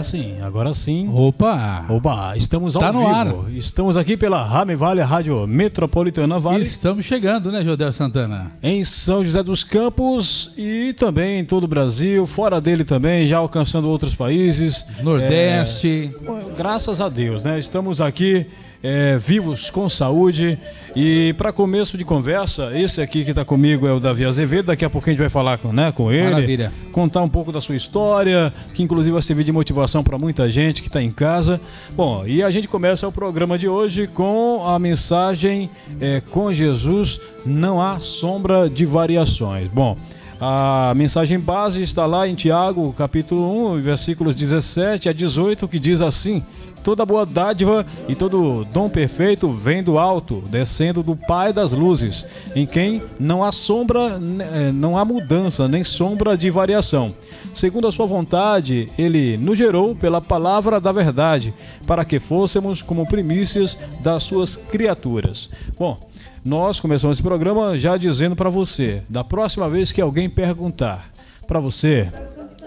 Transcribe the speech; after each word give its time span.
Agora 0.00 0.04
sim, 0.04 0.34
agora 0.40 0.72
sim. 0.74 1.10
Opa! 1.12 1.84
Oba, 1.90 2.34
estamos 2.34 2.74
ao 2.74 2.80
Tá 2.80 2.90
no 2.90 3.00
vivo. 3.00 3.10
ar. 3.12 3.52
Estamos 3.52 3.98
aqui 3.98 4.16
pela 4.16 4.42
Rame 4.42 4.74
Vale, 4.74 5.02
Rádio 5.02 5.46
Metropolitana 5.46 6.38
Vale, 6.38 6.64
Estamos 6.64 7.04
chegando, 7.04 7.52
né, 7.52 7.62
Jodel 7.62 7.92
Santana? 7.92 8.50
em 8.62 8.82
São 8.82 9.22
José 9.22 9.42
dos 9.42 9.62
Campos 9.62 10.54
e 10.56 10.94
também 10.94 11.40
em 11.40 11.44
todo 11.44 11.64
o 11.64 11.68
Brasil, 11.68 12.26
fora 12.26 12.62
dele 12.62 12.82
também, 12.82 13.26
já 13.26 13.36
alcançando 13.36 13.90
outros 13.90 14.14
países. 14.14 14.86
Nordeste. 15.02 16.10
É, 16.26 16.56
graças 16.56 16.98
a 17.00 17.10
Deus, 17.10 17.44
né? 17.44 17.58
Estamos 17.58 18.00
aqui 18.00 18.46
é, 18.82 19.18
vivos, 19.18 19.70
com 19.70 19.88
saúde. 19.88 20.58
E 20.96 21.34
para 21.36 21.52
começo 21.52 21.96
de 21.96 22.04
conversa, 22.04 22.70
esse 22.74 23.00
aqui 23.00 23.24
que 23.24 23.30
está 23.30 23.44
comigo 23.44 23.86
é 23.86 23.92
o 23.92 24.00
Davi 24.00 24.24
Azevedo. 24.24 24.66
Daqui 24.66 24.84
a 24.84 24.90
pouco 24.90 25.08
a 25.08 25.12
gente 25.12 25.20
vai 25.20 25.28
falar 25.28 25.58
com, 25.58 25.72
né, 25.72 25.92
com 25.92 26.10
ele, 26.10 26.30
Maravilha. 26.30 26.72
contar 26.92 27.22
um 27.22 27.28
pouco 27.28 27.52
da 27.52 27.60
sua 27.60 27.76
história, 27.76 28.52
que 28.74 28.82
inclusive 28.82 29.12
vai 29.12 29.22
servir 29.22 29.44
de 29.44 29.52
motivação 29.52 30.02
para 30.02 30.18
muita 30.18 30.50
gente 30.50 30.82
que 30.82 30.88
está 30.88 31.02
em 31.02 31.10
casa. 31.10 31.60
Bom, 31.94 32.26
e 32.26 32.42
a 32.42 32.50
gente 32.50 32.66
começa 32.66 33.06
o 33.06 33.12
programa 33.12 33.58
de 33.58 33.68
hoje 33.68 34.06
com 34.06 34.66
a 34.66 34.78
mensagem 34.78 35.70
é, 36.00 36.20
com 36.20 36.52
Jesus 36.52 37.20
não 37.44 37.80
há 37.80 38.00
sombra 38.00 38.68
de 38.68 38.84
variações. 38.84 39.68
Bom. 39.68 39.96
A 40.42 40.94
mensagem 40.96 41.38
base 41.38 41.82
está 41.82 42.06
lá 42.06 42.26
em 42.26 42.34
Tiago, 42.34 42.94
capítulo 42.94 43.74
1, 43.74 43.82
versículos 43.82 44.34
17 44.34 45.10
a 45.10 45.12
18, 45.12 45.68
que 45.68 45.78
diz 45.78 46.00
assim: 46.00 46.42
Toda 46.82 47.04
boa 47.04 47.26
dádiva 47.26 47.84
e 48.08 48.14
todo 48.14 48.64
dom 48.72 48.88
perfeito 48.88 49.52
vem 49.52 49.82
do 49.82 49.98
alto, 49.98 50.42
descendo 50.48 51.02
do 51.02 51.14
Pai 51.14 51.52
das 51.52 51.72
luzes, 51.72 52.24
em 52.56 52.66
quem 52.66 53.02
não 53.18 53.44
há 53.44 53.52
sombra, 53.52 54.18
eh, 54.52 54.72
não 54.72 54.96
há 54.96 55.04
mudança, 55.04 55.68
nem 55.68 55.84
sombra 55.84 56.38
de 56.38 56.50
variação. 56.50 57.14
Segundo 57.52 57.88
a 57.88 57.92
sua 57.92 58.06
vontade, 58.06 58.90
ele 58.96 59.36
nos 59.36 59.58
gerou 59.58 59.94
pela 59.94 60.20
palavra 60.20 60.80
da 60.80 60.92
verdade, 60.92 61.52
para 61.86 62.04
que 62.04 62.20
fôssemos 62.20 62.80
como 62.80 63.06
primícias 63.06 63.76
das 64.02 64.22
suas 64.22 64.56
criaturas. 64.56 65.50
Bom, 65.78 65.98
nós 66.44 66.80
começamos 66.80 67.18
esse 67.18 67.22
programa 67.22 67.76
já 67.76 67.96
dizendo 67.96 68.34
para 68.34 68.48
você, 68.48 69.02
da 69.08 69.22
próxima 69.22 69.68
vez 69.68 69.92
que 69.92 70.00
alguém 70.00 70.30
perguntar 70.30 71.10
para 71.46 71.60
você, 71.60 72.10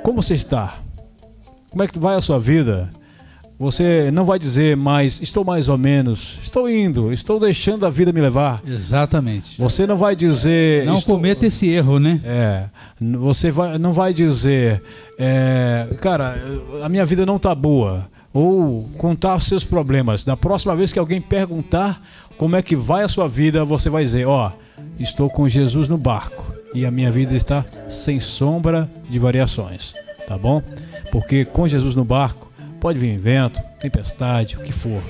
como 0.03 0.22
você 0.22 0.36
está? 0.36 0.80
Como 1.70 1.81
é 1.81 1.88
que 1.88 1.98
vai 1.98 2.16
a 2.16 2.22
sua 2.22 2.39
vida? 2.39 2.92
Você 3.64 4.11
não 4.11 4.25
vai 4.25 4.38
dizer 4.38 4.75
mais, 4.75 5.21
estou 5.21 5.45
mais 5.45 5.70
ou 5.70 5.77
menos, 5.77 6.37
estou 6.43 6.70
indo, 6.70 7.14
estou 7.14 7.39
deixando 7.39 7.86
a 7.86 7.89
vida 7.89 8.11
me 8.11 8.20
levar. 8.20 8.61
Exatamente. 8.67 9.58
Você 9.58 9.87
não 9.87 9.95
vai 9.95 10.17
dizer. 10.17 10.86
Não 10.86 10.95
estou- 10.95 11.15
cometa 11.15 11.45
esse 11.45 11.70
erro, 11.70 11.98
né? 11.98 12.20
É, 12.26 12.65
você 13.17 13.52
vai, 13.52 13.77
não 13.77 13.93
vai 13.93 14.14
dizer, 14.14 14.83
é, 15.17 15.87
cara, 16.02 16.36
a 16.83 16.89
minha 16.89 17.05
vida 17.05 17.26
não 17.26 17.39
tá 17.39 17.55
boa. 17.55 18.10
Ou 18.33 18.89
contar 18.98 19.36
os 19.37 19.45
seus 19.45 19.64
problemas. 19.64 20.26
Da 20.26 20.36
próxima 20.36 20.76
vez 20.76 20.92
que 20.92 20.99
alguém 20.99 21.21
perguntar 21.21 22.02
como 22.37 22.58
é 22.58 22.61
que 22.61 22.76
vai 22.76 23.04
a 23.04 23.08
sua 23.08 23.30
vida, 23.30 23.64
você 23.64 23.89
vai 23.89 24.04
dizer, 24.04 24.27
ó, 24.27 24.52
estou 24.99 25.30
com 25.30 25.48
Jesus 25.48 25.87
no 25.87 25.98
barco 25.98 26.52
e 26.73 26.86
a 26.86 26.92
minha 26.92 27.10
vida 27.11 27.33
está 27.33 27.64
sem 27.87 28.20
sombra 28.20 28.92
de 29.10 29.20
variações, 29.20 29.93
tá 30.27 30.37
bom? 30.37 30.61
Porque 31.11 31.45
com 31.45 31.66
Jesus 31.67 31.95
no 31.95 32.04
barco 32.04 32.52
pode 32.83 32.99
vir 32.99 33.17
vento, 33.17 33.61
tempestade, 33.80 34.58
o 34.58 34.60
que 34.60 34.73
for. 34.73 35.02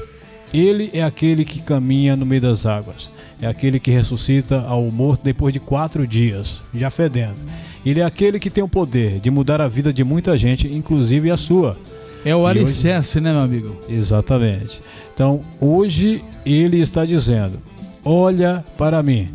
Ele 0.54 0.92
é 0.94 1.02
aquele 1.02 1.44
que 1.44 1.60
caminha 1.60 2.16
no 2.16 2.24
meio 2.24 2.40
das 2.44 2.68
águas. 2.68 3.10
É 3.42 3.48
aquele 3.48 3.80
que 3.80 3.90
ressuscita 3.90 4.62
ao 4.62 4.84
morto 4.92 5.24
depois 5.24 5.52
de 5.52 5.60
quatro 5.60 6.06
dias, 6.06 6.62
já 6.72 6.92
fedendo. 6.92 7.36
Ele 7.84 8.00
é 8.00 8.06
aquele 8.06 8.38
que 8.40 8.52
tem 8.52 8.64
o 8.64 8.68
poder 8.68 9.20
de 9.20 9.32
mudar 9.32 9.60
a 9.60 9.68
vida 9.68 9.92
de 9.92 10.04
muita 10.04 10.38
gente, 10.38 10.72
inclusive 10.72 11.32
a 11.32 11.36
sua. 11.36 11.76
É 12.24 12.36
o 12.36 12.42
E 12.48 12.52
hoje- 12.52 12.60
alicerce, 12.60 13.20
né, 13.20 13.34
meu 13.34 13.42
amigo? 13.42 13.76
Exatamente. 13.90 14.80
Então, 15.12 15.42
hoje 15.60 16.24
ele 16.46 16.80
está 16.80 17.04
dizendo: 17.06 17.58
Olha 18.06 18.64
para 18.78 19.02
mim, 19.02 19.30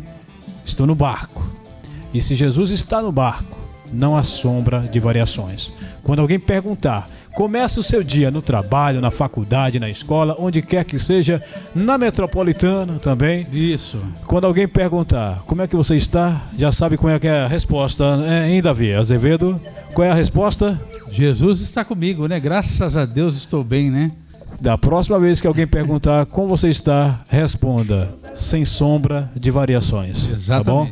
estou 0.65 0.87
no 0.87 0.95
barco. 0.95 1.45
E 2.13 2.21
se 2.21 2.35
Jesus 2.35 2.71
está 2.71 3.01
no 3.01 3.11
barco, 3.11 3.58
não 3.91 4.15
há 4.15 4.23
sombra 4.23 4.81
de 4.81 4.99
variações. 4.99 5.73
Quando 6.03 6.19
alguém 6.19 6.39
perguntar, 6.39 7.09
comece 7.33 7.79
o 7.79 7.83
seu 7.83 8.03
dia 8.03 8.31
no 8.31 8.41
trabalho, 8.41 9.01
na 9.01 9.11
faculdade, 9.11 9.79
na 9.79 9.89
escola, 9.89 10.35
onde 10.39 10.61
quer 10.61 10.83
que 10.83 10.99
seja, 10.99 11.41
na 11.73 11.97
metropolitana 11.97 12.99
também. 12.99 13.47
Isso. 13.51 13.99
Quando 14.25 14.45
alguém 14.45 14.67
perguntar 14.67 15.43
como 15.45 15.61
é 15.61 15.67
que 15.67 15.75
você 15.75 15.95
está, 15.95 16.41
já 16.57 16.71
sabe 16.71 16.97
qual 16.97 17.13
é 17.13 17.19
é 17.21 17.41
a 17.41 17.47
resposta, 17.47 18.17
né, 18.17 18.49
hein, 18.49 18.61
Davi? 18.61 18.93
Azevedo, 18.93 19.59
qual 19.93 20.07
é 20.07 20.11
a 20.11 20.13
resposta? 20.13 20.79
Jesus 21.11 21.61
está 21.61 21.83
comigo, 21.83 22.27
né? 22.27 22.39
Graças 22.39 22.95
a 22.95 23.05
Deus 23.05 23.35
estou 23.35 23.63
bem, 23.63 23.91
né? 23.91 24.11
Da 24.59 24.77
próxima 24.77 25.19
vez 25.19 25.39
que 25.39 25.47
alguém 25.47 25.67
perguntar 25.67 26.25
como 26.25 26.49
você 26.49 26.69
está, 26.69 27.21
responda 27.29 28.13
sem 28.33 28.65
sombra 28.65 29.31
de 29.35 29.51
variações. 29.51 30.29
Tá 30.45 30.63
bom? 30.63 30.89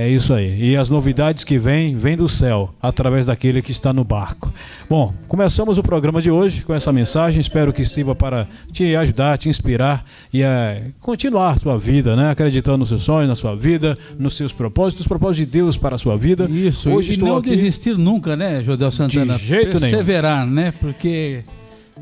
É 0.00 0.08
isso 0.08 0.32
aí. 0.32 0.70
E 0.70 0.76
as 0.78 0.88
novidades 0.88 1.44
que 1.44 1.58
vêm, 1.58 1.94
vêm 1.94 2.16
do 2.16 2.26
céu, 2.26 2.72
através 2.80 3.26
daquele 3.26 3.60
que 3.60 3.70
está 3.70 3.92
no 3.92 4.02
barco. 4.02 4.50
Bom, 4.88 5.12
começamos 5.28 5.76
o 5.76 5.82
programa 5.82 6.22
de 6.22 6.30
hoje 6.30 6.62
com 6.62 6.72
essa 6.72 6.90
mensagem. 6.90 7.38
Espero 7.38 7.70
que 7.70 7.84
sirva 7.84 8.14
para 8.14 8.48
te 8.72 8.96
ajudar, 8.96 9.36
te 9.36 9.50
inspirar 9.50 10.02
e 10.32 10.42
eh, 10.42 10.84
continuar 11.00 11.50
a 11.50 11.58
sua 11.58 11.78
vida, 11.78 12.16
né? 12.16 12.30
Acreditando 12.30 12.78
nos 12.78 12.88
seus 12.88 13.02
sonhos, 13.02 13.28
na 13.28 13.36
sua 13.36 13.54
vida, 13.54 13.94
nos 14.18 14.38
seus 14.38 14.52
propósitos, 14.52 15.02
os 15.02 15.06
propósitos 15.06 15.44
de 15.44 15.52
Deus 15.52 15.76
para 15.76 15.96
a 15.96 15.98
sua 15.98 16.16
vida. 16.16 16.48
Isso. 16.50 16.90
Hoje 16.90 17.10
e 17.10 17.12
estou 17.12 17.28
não 17.28 17.36
aqui. 17.36 17.50
desistir 17.50 17.98
nunca, 17.98 18.34
né, 18.34 18.64
Jodel 18.64 18.90
Santana? 18.90 19.36
jeito 19.36 19.78
nenhum. 19.78 19.80
Perseverar, 19.80 20.46
né? 20.46 20.72
Porque 20.80 21.44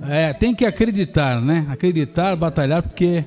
é, 0.08 0.32
tem 0.32 0.54
que 0.54 0.64
acreditar, 0.64 1.42
né? 1.42 1.66
Acreditar, 1.68 2.36
batalhar, 2.36 2.80
porque 2.80 3.24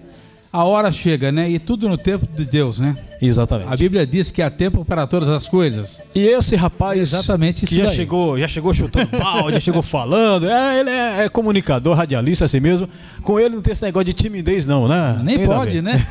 a 0.50 0.64
hora 0.64 0.94
chega, 0.94 1.30
né? 1.30 1.50
E 1.50 1.60
tudo 1.60 1.90
no 1.90 1.98
tempo 1.98 2.26
de 2.34 2.46
Deus, 2.46 2.80
né? 2.80 2.96
Exatamente. 3.22 3.72
A 3.72 3.78
Bíblia 3.78 4.06
diz 4.08 4.32
que 4.32 4.42
há 4.42 4.50
tempo 4.50 4.84
para 4.84 5.06
todas 5.06 5.30
as 5.30 5.48
coisas. 5.48 6.02
E 6.16 6.26
esse 6.26 6.56
rapaz 6.56 7.00
Exatamente 7.00 7.66
que 7.66 7.78
já 7.78 7.86
daí. 7.86 7.96
chegou, 7.96 8.40
já 8.40 8.48
chegou 8.48 8.74
chutando 8.74 9.10
balde, 9.20 9.54
já 9.54 9.60
chegou 9.60 9.82
falando, 9.82 10.50
é, 10.50 10.80
ele 10.80 10.90
é, 10.90 11.26
é 11.26 11.30
comunicador, 11.30 11.96
radialista 11.96 12.46
assim 12.46 12.60
mesmo. 12.60 12.90
Com 13.22 13.40
ele 13.40 13.56
não 13.56 13.62
tem 13.62 13.74
esse 13.74 13.84
negócio 13.84 14.06
de 14.06 14.14
timidez 14.14 14.66
não, 14.66 14.88
né? 14.88 15.22
Nem 15.24 15.46
pode, 15.46 15.82
né? 15.82 16.04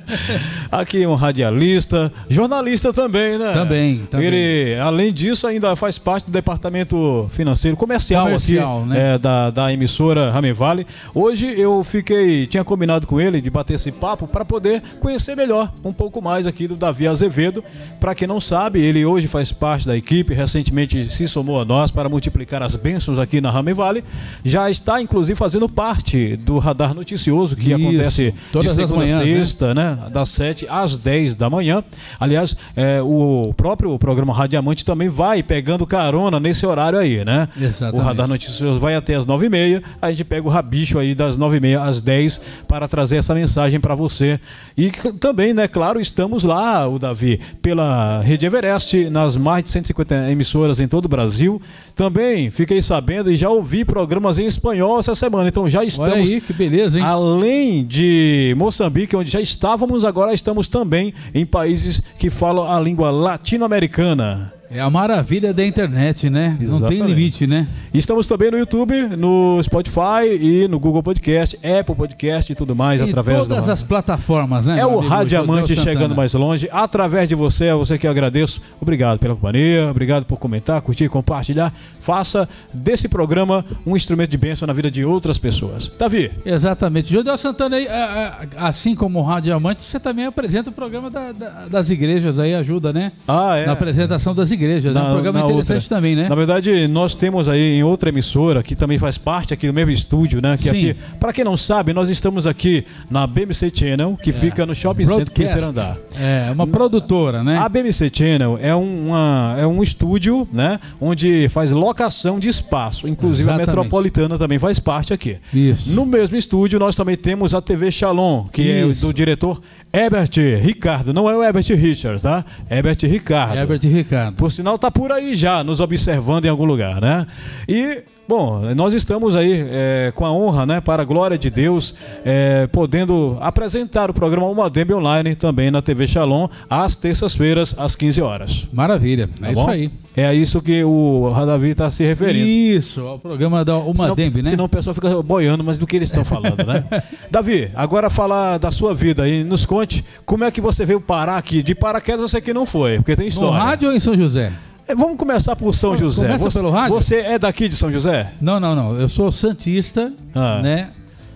Aqui 0.72 1.06
um 1.06 1.14
radialista, 1.14 2.10
jornalista 2.28 2.92
também, 2.92 3.38
né? 3.38 3.52
Também, 3.52 3.98
também. 4.10 4.26
Ele, 4.26 4.80
além 4.80 5.12
disso, 5.12 5.46
ainda 5.46 5.76
faz 5.76 5.98
parte 5.98 6.26
do 6.26 6.32
departamento 6.32 7.28
financeiro 7.32 7.76
comercial, 7.76 8.24
Comercial, 8.24 8.80
aqui, 8.80 8.88
né? 8.88 9.14
é, 9.14 9.18
da, 9.18 9.50
da 9.50 9.72
emissora 9.72 10.30
Rame 10.30 10.52
Vale. 10.52 10.86
Hoje 11.14 11.46
eu 11.60 11.84
fiquei, 11.84 12.46
tinha 12.46 12.64
combinado 12.64 13.06
com 13.06 13.20
ele 13.20 13.40
de 13.40 13.50
bater 13.50 13.74
esse 13.74 13.92
papo 13.92 14.26
para 14.26 14.44
poder 14.44 14.82
conhecer 15.00 15.36
melhor 15.36 15.70
um 15.84 15.92
pouco 15.92 16.22
mais 16.22 16.45
aqui 16.46 16.66
do 16.66 16.76
Davi 16.76 17.06
Azevedo. 17.06 17.62
Para 18.00 18.14
quem 18.14 18.26
não 18.26 18.40
sabe, 18.40 18.80
ele 18.80 19.04
hoje 19.04 19.26
faz 19.26 19.52
parte 19.52 19.86
da 19.86 19.96
equipe, 19.96 20.34
recentemente 20.34 21.08
se 21.08 21.28
somou 21.28 21.60
a 21.60 21.64
nós 21.64 21.90
para 21.90 22.08
multiplicar 22.08 22.62
as 22.62 22.76
bênçãos 22.76 23.18
aqui 23.18 23.40
na 23.40 23.50
Rame 23.50 23.72
Vale. 23.72 24.04
Já 24.44 24.70
está, 24.70 25.00
inclusive, 25.00 25.36
fazendo 25.36 25.68
parte 25.68 26.36
do 26.36 26.58
radar 26.58 26.94
noticioso 26.94 27.56
que 27.56 27.72
Isso, 27.72 27.74
acontece 27.74 28.34
todas 28.52 28.68
de 28.68 28.74
segunda 28.74 29.04
a 29.04 29.06
manhãs, 29.06 29.18
né? 29.18 29.34
sexta, 29.36 29.74
né? 29.74 29.98
Das 30.12 30.28
7 30.30 30.66
às 30.68 30.98
10 30.98 31.36
da 31.36 31.50
manhã. 31.50 31.82
Aliás, 32.18 32.56
é, 32.76 33.00
o 33.02 33.52
próprio 33.56 33.98
programa 33.98 34.32
Radiamante 34.32 34.84
também 34.84 35.08
vai 35.08 35.42
pegando 35.42 35.86
carona 35.86 36.38
nesse 36.38 36.66
horário 36.66 36.98
aí, 36.98 37.24
né? 37.24 37.48
Exatamente. 37.60 38.00
O 38.00 38.04
Radar 38.04 38.28
Noticioso 38.28 38.80
vai 38.80 38.94
até 38.94 39.14
as 39.14 39.26
9h30, 39.26 39.82
a 40.00 40.10
gente 40.10 40.24
pega 40.24 40.46
o 40.46 40.50
rabicho 40.50 40.98
aí 40.98 41.14
das 41.14 41.36
9h30 41.36 41.80
às 41.80 42.00
10 42.00 42.40
para 42.68 42.86
trazer 42.88 43.16
essa 43.16 43.34
mensagem 43.34 43.80
para 43.80 43.94
você. 43.94 44.38
E 44.76 44.90
também, 45.18 45.54
né, 45.54 45.66
claro, 45.66 46.00
estamos 46.00 46.35
lá, 46.42 46.88
o 46.88 46.98
Davi, 46.98 47.40
pela 47.60 48.20
Rede 48.20 48.46
Everest, 48.46 49.10
nas 49.10 49.36
mais 49.36 49.64
de 49.64 49.70
150 49.70 50.30
emissoras 50.30 50.80
em 50.80 50.88
todo 50.88 51.06
o 51.06 51.08
Brasil. 51.08 51.60
Também 51.94 52.50
fiquei 52.50 52.82
sabendo 52.82 53.30
e 53.30 53.36
já 53.36 53.48
ouvi 53.48 53.84
programas 53.84 54.38
em 54.38 54.46
espanhol 54.46 54.98
essa 54.98 55.14
semana, 55.14 55.48
então 55.48 55.68
já 55.68 55.80
Olha 55.80 55.88
estamos 55.88 56.30
aí, 56.30 56.40
que 56.40 56.52
beleza, 56.52 56.98
hein? 56.98 57.04
Além 57.04 57.84
de 57.84 58.54
Moçambique, 58.56 59.16
onde 59.16 59.30
já 59.30 59.40
estávamos, 59.40 60.04
agora 60.04 60.34
estamos 60.34 60.68
também 60.68 61.14
em 61.34 61.46
países 61.46 62.02
que 62.18 62.30
falam 62.30 62.70
a 62.70 62.78
língua 62.80 63.10
latino-americana. 63.10 64.55
É 64.68 64.80
a 64.80 64.90
maravilha 64.90 65.54
da 65.54 65.64
internet, 65.64 66.28
né? 66.28 66.48
Não 66.50 66.56
tem 66.58 66.66
Exatamente. 66.66 67.06
limite, 67.06 67.46
né? 67.46 67.68
Estamos 67.94 68.26
também 68.26 68.50
no 68.50 68.58
YouTube, 68.58 69.00
no 69.16 69.60
Spotify 69.62 70.26
e 70.40 70.66
no 70.68 70.80
Google 70.80 71.02
Podcast, 71.04 71.56
Apple 71.64 71.94
Podcast 71.94 72.50
e 72.52 72.54
tudo 72.54 72.74
mais, 72.74 73.00
Em 73.00 73.04
através 73.08 73.38
todas 73.46 73.66
do... 73.66 73.72
as 73.72 73.82
plataformas, 73.84 74.66
né? 74.66 74.80
É 74.80 74.84
o 74.84 74.98
amigo 74.98 75.06
Rádio 75.06 75.30
José 75.38 75.42
Amante 75.42 75.68
Santana? 75.76 75.84
chegando 75.94 76.16
mais 76.16 76.34
longe, 76.34 76.68
através 76.72 77.28
de 77.28 77.36
você, 77.36 77.66
é 77.66 77.74
você 77.74 77.96
que 77.96 78.08
eu 78.08 78.10
agradeço. 78.10 78.60
Obrigado 78.80 79.20
pela 79.20 79.34
companhia, 79.36 79.88
obrigado 79.88 80.24
por 80.24 80.36
comentar, 80.36 80.80
curtir, 80.82 81.08
compartilhar. 81.08 81.72
Faça 82.00 82.48
desse 82.74 83.08
programa 83.08 83.64
um 83.86 83.96
instrumento 83.96 84.30
de 84.30 84.36
bênção 84.36 84.66
na 84.66 84.72
vida 84.72 84.90
de 84.90 85.04
outras 85.04 85.38
pessoas. 85.38 85.92
Davi, 85.96 86.30
Exatamente. 86.44 87.12
José 87.12 87.36
Santana, 87.36 87.76
aí, 87.76 87.86
a- 87.88 88.46
a- 88.58 88.68
assim 88.68 88.94
como 88.96 89.20
o 89.20 89.22
Rádio 89.22 89.54
Amante, 89.54 89.84
você 89.84 89.98
também 90.00 90.26
apresenta 90.26 90.70
o 90.70 90.72
programa 90.72 91.08
da- 91.08 91.30
da- 91.32 91.66
das 91.68 91.88
igrejas 91.88 92.40
aí, 92.40 92.52
ajuda, 92.52 92.92
né? 92.92 93.12
ah, 93.28 93.56
é. 93.56 93.64
Na 93.66 93.72
apresentação 93.72 94.34
das 94.34 94.48
igrejas. 94.50 94.55
É 94.64 94.92
Na- 94.92 95.04
um 95.10 95.12
programa 95.12 95.40
interessante 95.40 95.82
outra. 95.84 95.96
também, 95.96 96.16
né? 96.16 96.28
Na 96.28 96.34
verdade, 96.34 96.88
nós 96.88 97.14
temos 97.14 97.48
aí 97.48 97.78
em 97.78 97.82
outra 97.82 98.08
emissora 98.08 98.62
que 98.62 98.74
também 98.74 98.98
faz 98.98 99.18
parte 99.18 99.52
aqui 99.54 99.66
do 99.66 99.72
mesmo 99.74 99.90
estúdio, 99.90 100.40
né? 100.40 100.56
Que 100.56 100.64
Sim. 100.64 100.68
aqui, 100.70 100.96
para 101.20 101.32
quem 101.32 101.44
não 101.44 101.56
sabe, 101.56 101.92
nós 101.92 102.08
estamos 102.08 102.46
aqui 102.46 102.84
na 103.10 103.26
BMC 103.26 103.70
Channel, 103.74 104.18
que 104.22 104.32
fica 104.32 104.64
no 104.66 104.74
Shopping 104.74 105.06
Center 105.06 105.28
terceiro 105.28 105.66
andar. 105.68 105.96
É, 106.18 106.50
uma 106.52 106.66
produtora, 106.66 107.42
né? 107.44 107.56
A 107.58 107.68
BMC 107.68 108.10
Channel 108.12 108.58
é, 108.60 108.74
uma, 108.74 109.54
é 109.58 109.66
um 109.66 109.82
estúdio, 109.82 110.46
né? 110.52 110.80
Onde 111.00 111.48
faz 111.50 111.70
locação 111.70 112.38
de 112.38 112.48
espaço. 112.48 113.08
Inclusive 113.08 113.48
Exatamente. 113.48 113.68
a 113.70 113.72
Metropolitana 113.72 114.38
também 114.38 114.58
faz 114.58 114.78
parte 114.78 115.12
aqui. 115.12 115.36
Isso. 115.52 115.90
No 115.90 116.06
mesmo 116.06 116.36
estúdio, 116.36 116.78
nós 116.78 116.94
também 116.96 117.16
temos 117.16 117.54
a 117.54 117.60
TV 117.60 117.90
Shalom, 117.90 118.44
que 118.52 118.62
Isso. 118.62 119.04
é 119.04 119.06
do 119.06 119.12
diretor 119.14 119.60
Herbert 119.92 120.30
Ricardo. 120.60 121.12
Não 121.12 121.28
é 121.28 121.36
o 121.36 121.42
Herbert 121.42 121.66
Richards, 121.68 122.22
tá? 122.22 122.44
Herbert 122.70 122.98
Ricardo. 123.02 123.56
Herbert 123.56 123.80
Ricardo. 123.82 124.36
Por 124.36 124.52
sinal, 124.52 124.78
tá 124.78 124.90
por 124.90 125.12
aí 125.12 125.34
já, 125.34 125.64
nos 125.64 125.80
observando 125.80 126.44
em 126.44 126.48
algum 126.48 126.64
lugar, 126.64 127.00
né? 127.00 127.26
E. 127.68 128.02
Bom, 128.28 128.74
nós 128.74 128.92
estamos 128.92 129.36
aí 129.36 129.64
é, 129.70 130.12
com 130.12 130.26
a 130.26 130.32
honra, 130.32 130.66
né, 130.66 130.80
para 130.80 131.02
a 131.02 131.04
glória 131.04 131.38
de 131.38 131.48
Deus, 131.48 131.94
é, 132.24 132.66
podendo 132.72 133.38
apresentar 133.40 134.10
o 134.10 134.14
programa 134.14 134.48
Uma 134.48 134.68
Dembe 134.68 134.94
Online 134.94 135.36
também 135.36 135.70
na 135.70 135.80
TV 135.80 136.08
Shalom, 136.08 136.48
às 136.68 136.96
terças-feiras, 136.96 137.76
às 137.78 137.94
15 137.94 138.20
horas. 138.20 138.66
Maravilha. 138.72 139.28
Tá 139.40 139.46
é 139.46 139.52
isso 139.52 139.62
bom? 139.62 139.68
aí. 139.70 139.90
É 140.16 140.26
a 140.26 140.34
isso 140.34 140.60
que 140.60 140.82
o 140.82 141.30
Davi 141.46 141.70
está 141.70 141.88
se 141.88 142.02
referindo. 142.02 142.48
Isso, 142.48 143.00
ao 143.02 143.18
programa 143.18 143.64
da 143.64 143.76
Uma 143.76 143.94
Senão, 143.96 144.16
Dembe, 144.16 144.42
né? 144.42 144.48
senão 144.48 144.64
o 144.64 144.68
pessoal 144.68 144.94
fica 144.94 145.22
boiando, 145.22 145.62
mas 145.62 145.78
do 145.78 145.86
que 145.86 145.94
eles 145.94 146.08
estão 146.08 146.24
falando, 146.24 146.64
né? 146.66 146.84
Davi, 147.30 147.70
agora 147.76 148.10
falar 148.10 148.58
da 148.58 148.72
sua 148.72 148.92
vida 148.94 149.22
aí, 149.22 149.44
nos 149.44 149.64
conte 149.66 150.04
como 150.24 150.42
é 150.42 150.50
que 150.50 150.60
você 150.60 150.84
veio 150.84 151.00
parar 151.00 151.36
aqui. 151.36 151.62
De 151.62 151.74
paraquedas 151.74 152.22
eu 152.22 152.28
sei 152.28 152.40
que 152.40 152.52
não 152.54 152.66
foi, 152.66 152.96
porque 152.96 153.14
tem 153.14 153.26
No 153.26 153.28
história. 153.28 153.62
rádio 153.62 153.88
ou 153.90 153.94
em 153.94 154.00
São 154.00 154.16
José? 154.16 154.50
É, 154.88 154.94
Vamos 154.94 155.16
começar 155.16 155.56
por 155.56 155.74
São 155.74 155.96
José. 155.96 156.26
começa 156.26 156.44
você, 156.50 156.58
pelo 156.58 156.70
rádio? 156.70 156.94
você 156.94 157.16
é 157.16 157.38
daqui 157.38 157.68
de 157.68 157.74
São 157.74 157.90
José? 157.92 158.32
Não, 158.40 158.60
não, 158.60 158.74
não. 158.74 158.98
Eu 159.00 159.08
sou 159.08 159.30
santista, 159.32 160.12
Ah. 160.34 160.60
né? 160.62 160.90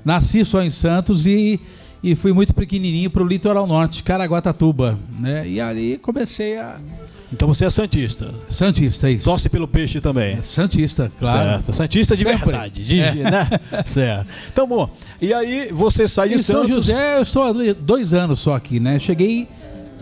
Nasci 0.04 0.44
só 0.44 0.62
em 0.62 0.70
Santos 0.70 1.26
e, 1.26 1.60
e 2.02 2.14
fui 2.14 2.32
muito 2.32 2.54
pequenininho 2.54 3.10
pro 3.10 3.26
litoral 3.26 3.66
norte, 3.66 4.02
Caraguatatuba, 4.02 4.98
né? 5.18 5.46
E 5.46 5.60
ali 5.60 5.98
comecei 5.98 6.58
a 6.58 6.76
Então 7.32 7.46
você 7.48 7.64
é 7.66 7.70
santista. 7.70 8.32
santista, 8.48 9.08
é 9.08 9.12
isso. 9.12 9.24
Torce 9.24 9.48
pelo 9.48 9.68
peixe 9.68 10.00
também. 10.00 10.40
Santista, 10.42 11.10
claro. 11.18 11.38
Certo. 11.62 11.72
Santista 11.72 12.16
de 12.16 12.24
Sempre. 12.24 12.44
verdade. 12.50 12.84
de- 12.84 13.00
É. 13.00 13.14
né? 13.30 13.48
certo. 13.84 14.26
Então, 14.52 14.66
bom. 14.66 14.88
E 15.20 15.34
aí 15.34 15.70
você 15.72 16.06
sai 16.08 16.28
de 16.30 16.36
Em 16.36 16.38
São 16.38 16.62
Santos. 16.62 16.86
José 16.86 17.18
eu 17.18 17.22
estou 17.22 17.42
há 17.42 17.52
dois- 17.52 17.74
dois 17.76 18.14
anos 18.14 18.38
só 18.38 18.54
aqui, 18.54 18.80
né? 18.80 18.98
Cheguei 18.98 19.46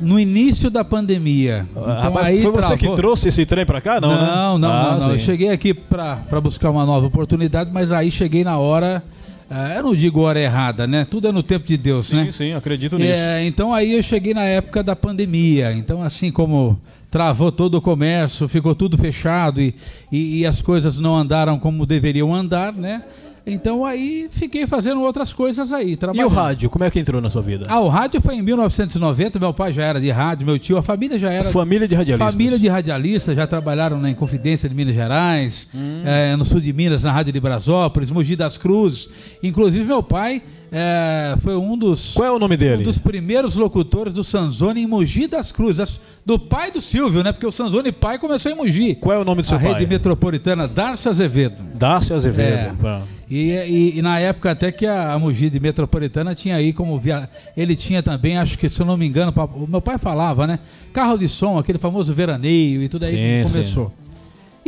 no 0.00 0.18
início 0.18 0.70
da 0.70 0.84
pandemia. 0.84 1.66
Ah, 1.74 1.78
Então, 1.80 1.94
rapaz, 2.02 2.26
aí 2.26 2.42
foi 2.42 2.52
você 2.52 2.72
que 2.74 2.78
travou. 2.80 2.96
trouxe 2.96 3.28
esse 3.28 3.44
trem 3.46 3.64
pra 3.66 3.80
cá, 3.80 4.00
não, 4.00 4.08
né? 4.10 4.16
Não, 4.26 4.58
não, 4.58 4.68
Ah, 4.72 4.82
não, 4.92 4.98
não. 5.00 5.12
Eu 5.12 5.18
sim. 5.18 5.24
cheguei 5.26 5.50
aqui 5.50 5.72
pra 5.74 6.16
buscar 6.42 6.70
uma 6.70 6.84
nova 6.86 7.06
oportunidade, 7.06 7.70
mas 7.72 7.90
aí 7.92 8.10
cheguei 8.10 8.44
na 8.44 8.58
hora. 8.58 9.02
ah, 9.50 9.74
eu 9.76 9.82
não 9.82 9.94
digo 9.94 10.20
hora 10.20 10.38
errada, 10.38 10.86
né? 10.86 11.06
Tudo 11.10 11.28
é 11.28 11.32
no 11.32 11.42
tempo 11.42 11.66
de 11.66 11.76
Deus, 11.76 12.06
Sim, 12.08 12.16
né? 12.24 12.30
sim, 12.32 12.52
acredito 12.52 12.98
nisso. 12.98 13.18
É, 13.18 13.44
então 13.46 13.72
aí 13.72 13.92
eu 13.94 14.02
cheguei 14.02 14.34
na 14.34 14.44
época 14.44 14.82
da 14.82 14.94
pandemia. 14.94 15.72
Então, 15.72 16.02
assim 16.02 16.30
como 16.30 16.78
travou 17.10 17.50
todo 17.50 17.76
o 17.76 17.80
comércio, 17.80 18.46
ficou 18.48 18.74
tudo 18.74 18.98
fechado 18.98 19.62
e, 19.62 19.74
e, 20.12 20.40
e 20.40 20.46
as 20.46 20.60
coisas 20.60 20.98
não 20.98 21.16
andaram 21.16 21.58
como 21.58 21.86
deveriam 21.86 22.34
andar, 22.34 22.72
né? 22.74 23.02
Então 23.48 23.84
aí 23.84 24.28
fiquei 24.30 24.66
fazendo 24.66 25.00
outras 25.02 25.32
coisas 25.32 25.72
aí. 25.72 25.90
E 25.90 25.94
o 25.94 25.96
trabalhando. 25.96 26.28
rádio, 26.28 26.70
como 26.70 26.84
é 26.84 26.90
que 26.90 26.98
entrou 26.98 27.20
na 27.20 27.30
sua 27.30 27.42
vida? 27.42 27.66
Ah, 27.68 27.80
o 27.80 27.88
rádio 27.88 28.20
foi 28.20 28.34
em 28.34 28.42
1990, 28.42 29.38
meu 29.38 29.52
pai 29.54 29.72
já 29.72 29.84
era 29.84 30.00
de 30.00 30.10
rádio, 30.10 30.46
meu 30.46 30.58
tio, 30.58 30.76
a 30.76 30.82
família 30.82 31.18
já 31.18 31.30
era. 31.30 31.50
Família 31.50 31.88
de 31.88 31.94
radialistas. 31.94 32.32
Família 32.32 32.58
de 32.58 32.68
radialistas, 32.68 33.36
já 33.36 33.46
trabalharam 33.46 33.98
na 34.00 34.10
Inconfidência 34.10 34.68
de 34.68 34.74
Minas 34.74 34.94
Gerais, 34.94 35.68
Hum. 35.74 36.02
eh, 36.04 36.36
no 36.36 36.44
sul 36.44 36.60
de 36.60 36.72
Minas, 36.72 37.04
na 37.04 37.12
Rádio 37.12 37.32
de 37.32 37.40
Brasópolis, 37.40 38.10
Mogi 38.10 38.36
das 38.36 38.58
Cruzes. 38.58 39.08
Inclusive, 39.42 39.84
meu 39.84 40.02
pai 40.02 40.42
eh, 40.72 41.34
foi 41.40 41.56
um 41.56 41.76
dos, 41.76 42.12
Qual 42.14 42.26
é 42.26 42.30
o 42.30 42.38
nome 42.38 42.54
um 42.54 42.58
dele? 42.58 42.84
dos 42.84 42.98
primeiros 42.98 43.56
locutores 43.56 44.14
do 44.14 44.22
Sanzone 44.24 44.82
em 44.82 44.86
Mogi 44.86 45.26
das 45.26 45.50
Cruzes. 45.52 46.00
Do 46.24 46.38
pai 46.38 46.70
do 46.70 46.80
Silvio, 46.80 47.22
né? 47.22 47.32
Porque 47.32 47.46
o 47.46 47.52
Sanzone 47.52 47.90
pai 47.90 48.18
começou 48.18 48.52
em 48.52 48.54
Mogi. 48.54 48.94
Qual 48.96 49.16
é 49.16 49.18
o 49.18 49.24
nome 49.24 49.42
do 49.42 49.46
seu 49.46 49.56
a 49.56 49.60
pai? 49.60 49.72
rede 49.74 49.86
metropolitana 49.86 50.68
Darcy 50.68 51.08
Azevedo. 51.08 51.62
Dácio 51.74 52.14
Azevedo. 52.14 52.52
É. 52.58 52.72
Pronto. 52.78 53.18
E, 53.30 53.50
e- 53.50 53.98
e 53.98 54.02
na 54.02 54.18
época 54.18 54.50
até 54.50 54.72
que 54.72 54.86
a, 54.86 55.12
a 55.12 55.18
Mogi 55.18 55.50
de 55.50 55.60
Metropolitana 55.60 56.34
tinha 56.34 56.56
aí 56.56 56.72
como 56.72 56.98
via... 56.98 57.28
ele 57.56 57.76
tinha 57.76 58.02
também, 58.02 58.38
acho 58.38 58.58
que 58.58 58.68
se 58.70 58.80
eu 58.80 58.86
não 58.86 58.96
me 58.96 59.06
engano, 59.06 59.32
o 59.54 59.66
meu 59.66 59.82
pai 59.82 59.98
falava, 59.98 60.46
né? 60.46 60.58
Carro 60.94 61.18
de 61.18 61.28
som, 61.28 61.58
aquele 61.58 61.78
famoso 61.78 62.12
veraneio 62.14 62.82
e 62.82 62.88
tudo 62.88 63.04
aí 63.04 63.44
Sim, 63.44 63.50
começou. 63.52 63.92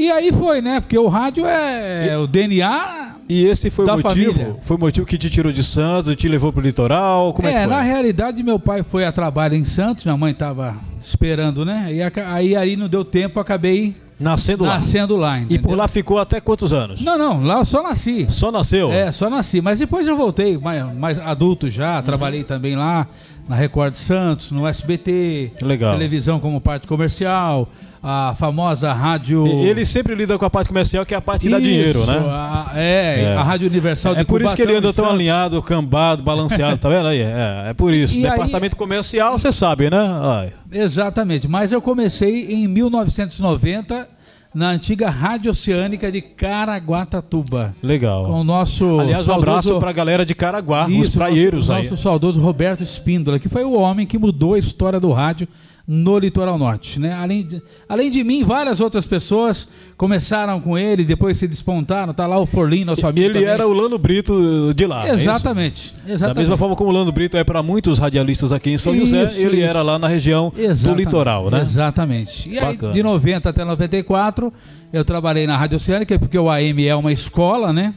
E 0.01 0.11
aí 0.11 0.33
foi, 0.33 0.63
né? 0.63 0.81
Porque 0.81 0.97
o 0.97 1.09
rádio 1.09 1.45
é 1.45 2.17
o 2.17 2.27
DNA. 2.27 3.17
E 3.29 3.45
esse 3.45 3.69
foi 3.69 3.85
o 3.85 3.89
motivo? 3.89 4.33
família. 4.33 4.57
Foi 4.63 4.77
o 4.79 4.81
motivo 4.81 5.07
que 5.07 5.19
te 5.19 5.29
tirou 5.29 5.53
de 5.53 5.63
Santos, 5.63 6.17
te 6.17 6.27
levou 6.27 6.51
pro 6.51 6.63
litoral? 6.63 7.35
Como 7.35 7.47
é, 7.47 7.53
que 7.53 7.59
foi? 7.59 7.67
na 7.67 7.83
realidade 7.83 8.43
meu 8.43 8.59
pai 8.59 8.83
foi 8.83 9.05
a 9.05 9.13
trabalho 9.13 9.55
em 9.57 9.63
Santos, 9.63 10.07
minha 10.07 10.17
mãe 10.17 10.33
estava 10.33 10.75
esperando, 10.99 11.67
né? 11.67 11.91
E 11.93 12.01
aí 12.23 12.57
aí 12.57 12.77
não 12.77 12.89
deu 12.89 13.05
tempo, 13.05 13.39
acabei 13.39 13.95
Nascendo 14.19 14.65
lá. 14.65 14.77
nascendo 14.77 15.17
lá, 15.17 15.39
E 15.39 15.43
entendeu? 15.43 15.63
por 15.65 15.77
lá 15.77 15.87
ficou 15.87 16.19
até 16.19 16.41
quantos 16.41 16.73
anos? 16.73 17.03
Não, 17.03 17.19
não, 17.19 17.45
lá 17.45 17.59
eu 17.59 17.65
só 17.67 17.83
nasci. 17.83 18.27
Só 18.31 18.51
nasceu? 18.51 18.91
É, 18.91 19.13
só 19.13 19.29
nasci. 19.29 19.61
Mas 19.61 19.81
depois 19.81 20.09
eu 20.09 20.17
voltei, 20.17 20.57
mais, 20.57 20.95
mais 20.95 21.19
adulto 21.19 21.69
já, 21.69 22.01
trabalhei 22.01 22.43
também 22.43 22.75
lá 22.75 23.07
na 23.47 23.55
Record 23.55 23.93
Santos, 23.95 24.51
no 24.51 24.67
SBT, 24.67 25.53
Legal. 25.63 25.93
televisão 25.93 26.41
como 26.41 26.59
parte 26.61 26.87
comercial, 26.87 27.69
a 28.03 28.35
famosa 28.37 28.93
rádio. 28.93 29.47
Ele 29.47 29.85
sempre 29.85 30.15
lida 30.15 30.39
com 30.39 30.45
a 30.45 30.51
parte 30.51 30.69
comercial, 30.69 31.05
que 31.05 31.13
é 31.13 31.17
a 31.17 31.21
parte 31.21 31.43
que 31.43 31.51
dá 31.51 31.59
Isso, 31.59 31.69
dinheiro, 31.71 32.07
né? 32.07 32.17
a- 32.31 32.73
é, 32.75 33.23
É. 33.25 33.37
a 33.37 33.43
Rádio 33.43 33.69
Universal 33.69 34.15
de 34.15 34.21
É 34.23 34.25
por 34.25 34.41
isso 34.41 34.57
que 34.57 34.63
ele 34.63 34.75
anda 34.75 34.93
tão 34.93 35.09
alinhado, 35.11 35.61
cambado, 35.63 36.23
balanceado, 36.23 36.79
tá 36.79 36.89
vendo 36.89 37.09
aí? 37.09 37.21
É, 37.21 37.67
é 37.71 37.75
por 37.75 37.93
isso. 37.93 38.15
E 38.19 38.25
aí- 38.27 38.31
Departamento 38.31 38.75
comercial, 38.77 39.39
você 39.39 39.53
sabe, 39.53 39.91
né? 39.91 39.99
Ai. 39.99 40.53
Exatamente, 40.73 41.47
mas 41.47 41.73
eu 41.73 41.83
comecei 41.83 42.53
em 42.53 42.67
1990 42.67 44.09
na 44.55 44.71
antiga 44.71 45.09
Rádio 45.11 45.51
Oceânica 45.51 46.11
de 46.11 46.21
Caraguatatuba. 46.21 47.75
Legal. 47.83 48.25
Com 48.27 48.41
o 48.41 48.45
nosso. 48.45 48.99
Aliás, 49.01 49.29
um 49.29 49.35
abraço 49.35 49.63
saudoso- 49.69 49.81
pra 49.81 49.93
galera 49.93 50.25
de 50.25 50.35
Caraguá, 50.35 50.87
os 50.87 50.93
Isso, 51.09 51.19
praieiros 51.19 51.69
nosso, 51.69 51.81
aí. 51.81 51.89
nosso 51.91 52.03
saudoso 52.03 52.41
Roberto 52.41 52.83
Espíndola, 52.83 53.39
que 53.39 53.49
foi 53.49 53.65
o 53.65 53.73
homem 53.75 54.07
que 54.07 54.19
mudou 54.19 54.55
a 54.55 54.59
história 54.59 54.99
do 54.99 55.13
rádio 55.13 55.47
no 55.93 56.21
litoral 56.21 56.57
norte, 56.57 57.01
né? 57.01 57.13
Além 57.13 57.45
de, 57.45 57.61
além 57.89 58.13
de 58.13 58.23
mim, 58.23 58.45
várias 58.45 58.81
outras 58.81 59.05
pessoas 59.07 59.67
começaram 59.97 60.61
com 60.61 60.79
ele, 60.79 61.03
depois 61.05 61.37
se 61.37 61.49
despontaram. 61.49 62.15
Tá 62.15 62.29
lá 62.29 62.39
o 62.39 62.47
Forlim, 62.47 62.85
nosso 62.85 63.05
amigo. 63.09 63.27
Ele 63.27 63.35
também. 63.35 63.49
era 63.49 63.67
o 63.67 63.73
Lano 63.73 63.99
Brito 63.99 64.73
de 64.73 64.87
lá. 64.87 65.09
é? 65.09 65.11
Exatamente, 65.15 65.93
Da 66.07 66.13
exatamente. 66.13 66.39
mesma 66.39 66.57
forma 66.57 66.77
como 66.77 66.91
o 66.91 66.93
Lano 66.93 67.11
Brito 67.11 67.37
é 67.37 67.43
para 67.43 67.61
muitos 67.61 67.99
radialistas 67.99 68.53
aqui 68.53 68.71
em 68.71 68.79
São 68.79 68.97
José, 68.97 69.25
Isso, 69.25 69.37
ele 69.41 69.57
isso. 69.57 69.65
era 69.69 69.83
lá 69.83 69.99
na 69.99 70.07
região 70.07 70.51
do 70.55 70.61
Exatamente, 70.63 71.05
litoral, 71.07 71.51
né? 71.51 71.61
Exatamente. 71.63 72.49
E 72.49 72.57
aí, 72.57 72.77
de 72.77 73.03
90 73.03 73.49
até 73.51 73.65
94, 73.65 74.53
eu 74.93 75.05
trabalhei 75.05 75.45
na 75.45 75.57
Rádio 75.57 75.75
Oceânica, 75.75 76.17
porque 76.21 76.39
o 76.39 76.49
AM 76.49 76.87
é 76.87 76.95
uma 76.95 77.11
escola, 77.13 77.73
né? 77.73 77.95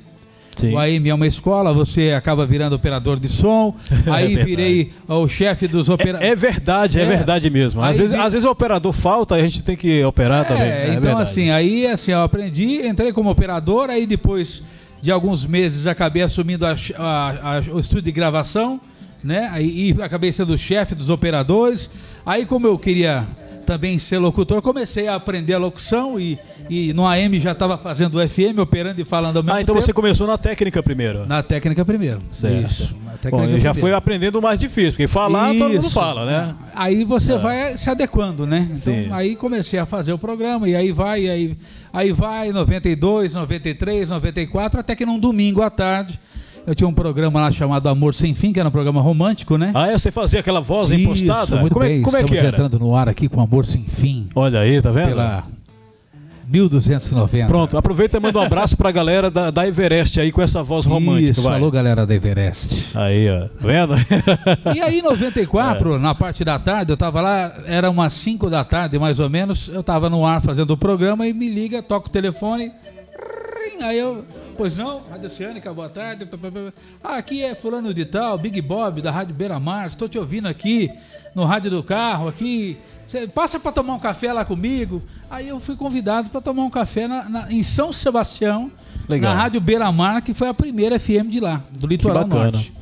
Sim. 0.56 0.74
O 0.74 0.80
AM 0.80 1.10
é 1.10 1.14
uma 1.14 1.28
escola, 1.28 1.74
você 1.74 2.12
acaba 2.12 2.46
virando 2.46 2.74
operador 2.76 3.20
de 3.20 3.28
som. 3.30 3.76
Aí 4.12 4.28
verdade. 4.36 4.44
virei 4.50 4.92
o 5.08 5.28
chefe 5.28 5.68
dos 5.68 5.90
operadores. 5.90 6.32
É 6.32 6.36
verdade, 6.36 7.00
é, 7.00 7.04
É. 7.04 7.06
verdade 7.06 7.50
mesmo. 7.50 7.82
Às 7.82 7.90
Aí 7.92 7.98
vezes, 7.98 8.18
às 8.18 8.32
vezes 8.34 8.48
o 8.48 8.52
operador 8.52 8.94
falta 8.94 9.36
a 9.36 9.42
gente 9.42 9.64
tem 9.64 9.76
que 9.76 10.04
operar 10.04 10.46
também. 10.46 10.64
É 10.68 10.88
então 10.90 11.02
verdade. 11.02 11.30
assim, 11.30 11.50
aí 11.50 11.88
assim, 11.88 12.12
eu 12.12 12.22
aprendi, 12.22 12.86
entrei 12.88 13.12
como 13.12 13.30
operador, 13.30 13.90
aí 13.90 14.06
depois 14.06 14.62
de 15.02 15.12
alguns 15.12 15.46
meses 15.46 15.86
acabei 15.88 16.22
assumindo 16.24 16.66
a- 16.66 16.76
a- 16.98 17.58
a- 17.58 17.62
o 17.74 17.80
estúdio 17.80 18.04
de 18.04 18.12
gravação, 18.12 18.80
né? 19.24 19.50
Aí, 19.52 19.92
e 19.98 20.02
acabei 20.02 20.32
sendo 20.32 20.54
o 20.54 20.58
chefe 20.58 20.96
dos 20.96 21.10
operadores. 21.10 21.90
Aí 22.26 22.46
como 22.46 22.68
eu 22.68 22.78
queria 22.80 23.26
também 23.66 23.98
ser 24.00 24.18
locutor, 24.20 24.62
comecei 24.62 25.08
a 25.08 25.16
aprender 25.16 25.54
a 25.54 25.58
locução 25.58 26.20
e, 26.20 26.38
e 26.70 26.94
no 26.94 27.06
AM 27.08 27.40
já 27.40 27.52
estava 27.54 27.78
fazendo 27.78 28.20
o 28.20 28.30
FM, 28.30 28.60
operando 28.62 29.02
e 29.02 29.06
falando 29.06 29.38
ao 29.38 29.44
mesmo 29.44 29.58
Ah, 29.58 29.62
então 29.62 29.76
tempo. 29.76 29.86
você 29.86 29.94
começou 29.94 30.28
na 30.28 30.38
técnica 30.38 30.84
primeiro. 30.84 31.26
Na 31.26 31.42
técnica 31.42 31.84
primeiro. 31.84 32.20
Certo. 32.32 32.66
Isso. 32.70 32.96
Na 33.06 33.12
Bom, 33.32 33.38
técnica 33.40 33.60
já 33.60 33.74
foi 33.74 33.94
aprendendo 33.94 34.38
o 34.40 34.42
mais 34.42 34.60
difícil, 34.60 34.92
porque 34.92 35.08
falar 35.08 35.54
todo 35.54 35.70
mundo 35.72 35.86
Isso. 35.86 35.94
fala, 35.94 36.26
né? 36.26 36.56
Aí 36.76 37.04
você 37.04 37.38
vai 37.38 37.78
se 37.78 37.90
adequando, 37.90 38.46
né? 38.46 38.64
Então, 38.66 38.78
Sim. 38.78 39.08
aí 39.12 39.36
comecei 39.36 39.80
a 39.80 39.86
fazer 39.86 40.14
o 40.14 40.18
programa 40.18 40.68
e 40.68 40.76
aí 40.76 40.92
vai, 40.92 41.24
e 41.24 41.30
aí, 41.30 41.58
aí 41.92 42.12
vai, 42.12 42.52
92, 42.52 43.34
93, 43.34 44.10
94, 44.10 44.80
até 44.80 44.96
que 44.96 45.06
num 45.06 45.20
domingo 45.20 45.62
à 45.62 45.70
tarde 45.70 46.20
eu 46.66 46.74
tinha 46.76 46.88
um 46.88 46.94
programa 46.94 47.42
lá 47.42 47.52
chamado 47.52 47.88
Amor 47.90 48.14
Sem 48.14 48.34
Fim, 48.34 48.52
que 48.54 48.60
era 48.60 48.70
um 48.70 48.72
programa 48.72 49.02
romântico, 49.02 49.58
né? 49.58 49.72
Ah, 49.74 49.88
é? 49.90 49.98
Você 49.98 50.12
fazia 50.12 50.40
aquela 50.40 50.62
voz 50.62 50.92
Isso, 50.92 51.00
impostada? 51.02 51.58
muito 51.58 51.74
Como 51.74 51.86
é, 51.86 51.90
bem, 51.90 52.02
como 52.02 52.18
é 52.18 52.20
que 52.24 52.26
estamos 52.34 52.44
era? 52.44 52.56
entrando 52.56 52.80
no 52.80 52.96
ar 52.96 53.10
aqui 53.10 53.28
com 53.28 53.42
Amor 53.42 53.66
Sem 53.66 53.84
Fim, 53.84 54.28
Olha 54.36 54.60
aí, 54.60 54.82
tá 54.82 54.92
vendo? 54.92 55.08
pela 55.10 55.44
1290. 56.48 57.48
Pronto, 57.48 57.78
aproveita 57.78 58.18
e 58.18 58.20
manda 58.20 58.38
um 58.38 58.42
abraço 58.44 58.76
pra 58.76 58.92
galera 58.92 59.32
da, 59.32 59.50
da 59.50 59.66
Everest 59.68 60.20
aí 60.20 60.32
com 60.32 60.42
essa 60.42 60.62
voz 60.62 60.86
romântica, 60.86 61.32
Isso, 61.32 61.42
vai. 61.42 61.56
alô 61.56 61.72
galera 61.72 62.06
da 62.06 62.14
Everest. 62.14 62.90
Aí, 62.96 63.28
ó. 63.30 63.48
Tá 63.48 63.54
vendo? 63.62 63.96
E 64.76 64.82
aí, 64.82 65.00
em 65.00 65.04
É. 65.04 65.04
94, 65.04 65.98
na 66.00 66.14
parte 66.14 66.44
da 66.44 66.60
tarde, 66.60 66.92
eu 66.92 66.98
tava 66.98 67.22
lá, 67.22 67.54
era 67.66 67.90
umas 67.90 68.14
5 68.14 68.50
da 68.50 68.64
tarde 68.64 69.00
mais 69.00 69.20
ou 69.20 69.30
menos, 69.30 69.70
eu 69.70 69.82
tava 69.82 70.10
no 70.10 70.26
ar 70.26 70.42
fazendo 70.42 70.72
o 70.72 70.78
programa 70.78 71.26
e 71.28 71.34
me 71.34 71.50
liga, 71.50 71.82
toca 71.82 72.08
o 72.08 72.12
telefone. 72.12 72.72
Aí 73.82 73.98
eu, 73.98 74.26
pois 74.58 74.78
não, 74.78 75.02
Rádio 75.10 75.28
Oceânica, 75.28 75.74
boa 75.74 75.90
tarde. 75.90 76.28
Ah, 77.04 77.16
aqui 77.18 77.44
é 77.44 77.56
fulano 77.56 77.94
de 77.94 78.06
tal, 78.06 78.38
Big 78.38 78.62
Bob 78.62 79.02
da 79.02 79.12
Rádio 79.12 79.34
Beira 79.34 79.60
Mar, 79.60 79.88
estou 79.88 80.08
te 80.10 80.18
ouvindo 80.18 80.48
aqui 80.48 80.90
no 81.36 81.44
rádio 81.46 81.72
do 81.72 81.84
carro, 81.84 82.28
aqui. 82.28 82.78
Você 83.08 83.28
passa 83.28 83.60
para 83.60 83.72
tomar 83.72 83.94
um 83.94 84.00
café 84.00 84.32
lá 84.34 84.44
comigo. 84.46 85.02
Aí 85.30 85.48
eu 85.50 85.60
fui 85.60 85.76
convidado 85.76 86.30
para 86.30 86.42
tomar 86.42 86.64
um 86.64 86.70
café 86.70 87.08
na- 87.08 87.28
na- 87.30 87.52
em 87.52 87.62
São 87.62 87.92
Sebastião, 87.94 88.72
Legal. 89.08 89.34
na 89.34 89.42
Rádio 89.42 89.60
Beira 89.62 89.92
Mar, 89.92 90.22
que 90.22 90.34
foi 90.34 90.48
a 90.48 90.54
primeira 90.54 90.98
FM 91.00 91.30
de 91.30 91.40
lá, 91.40 91.62
do 91.78 91.86
Litoral 91.88 92.24
bacana. 92.24 92.52
Norte. 92.52 92.74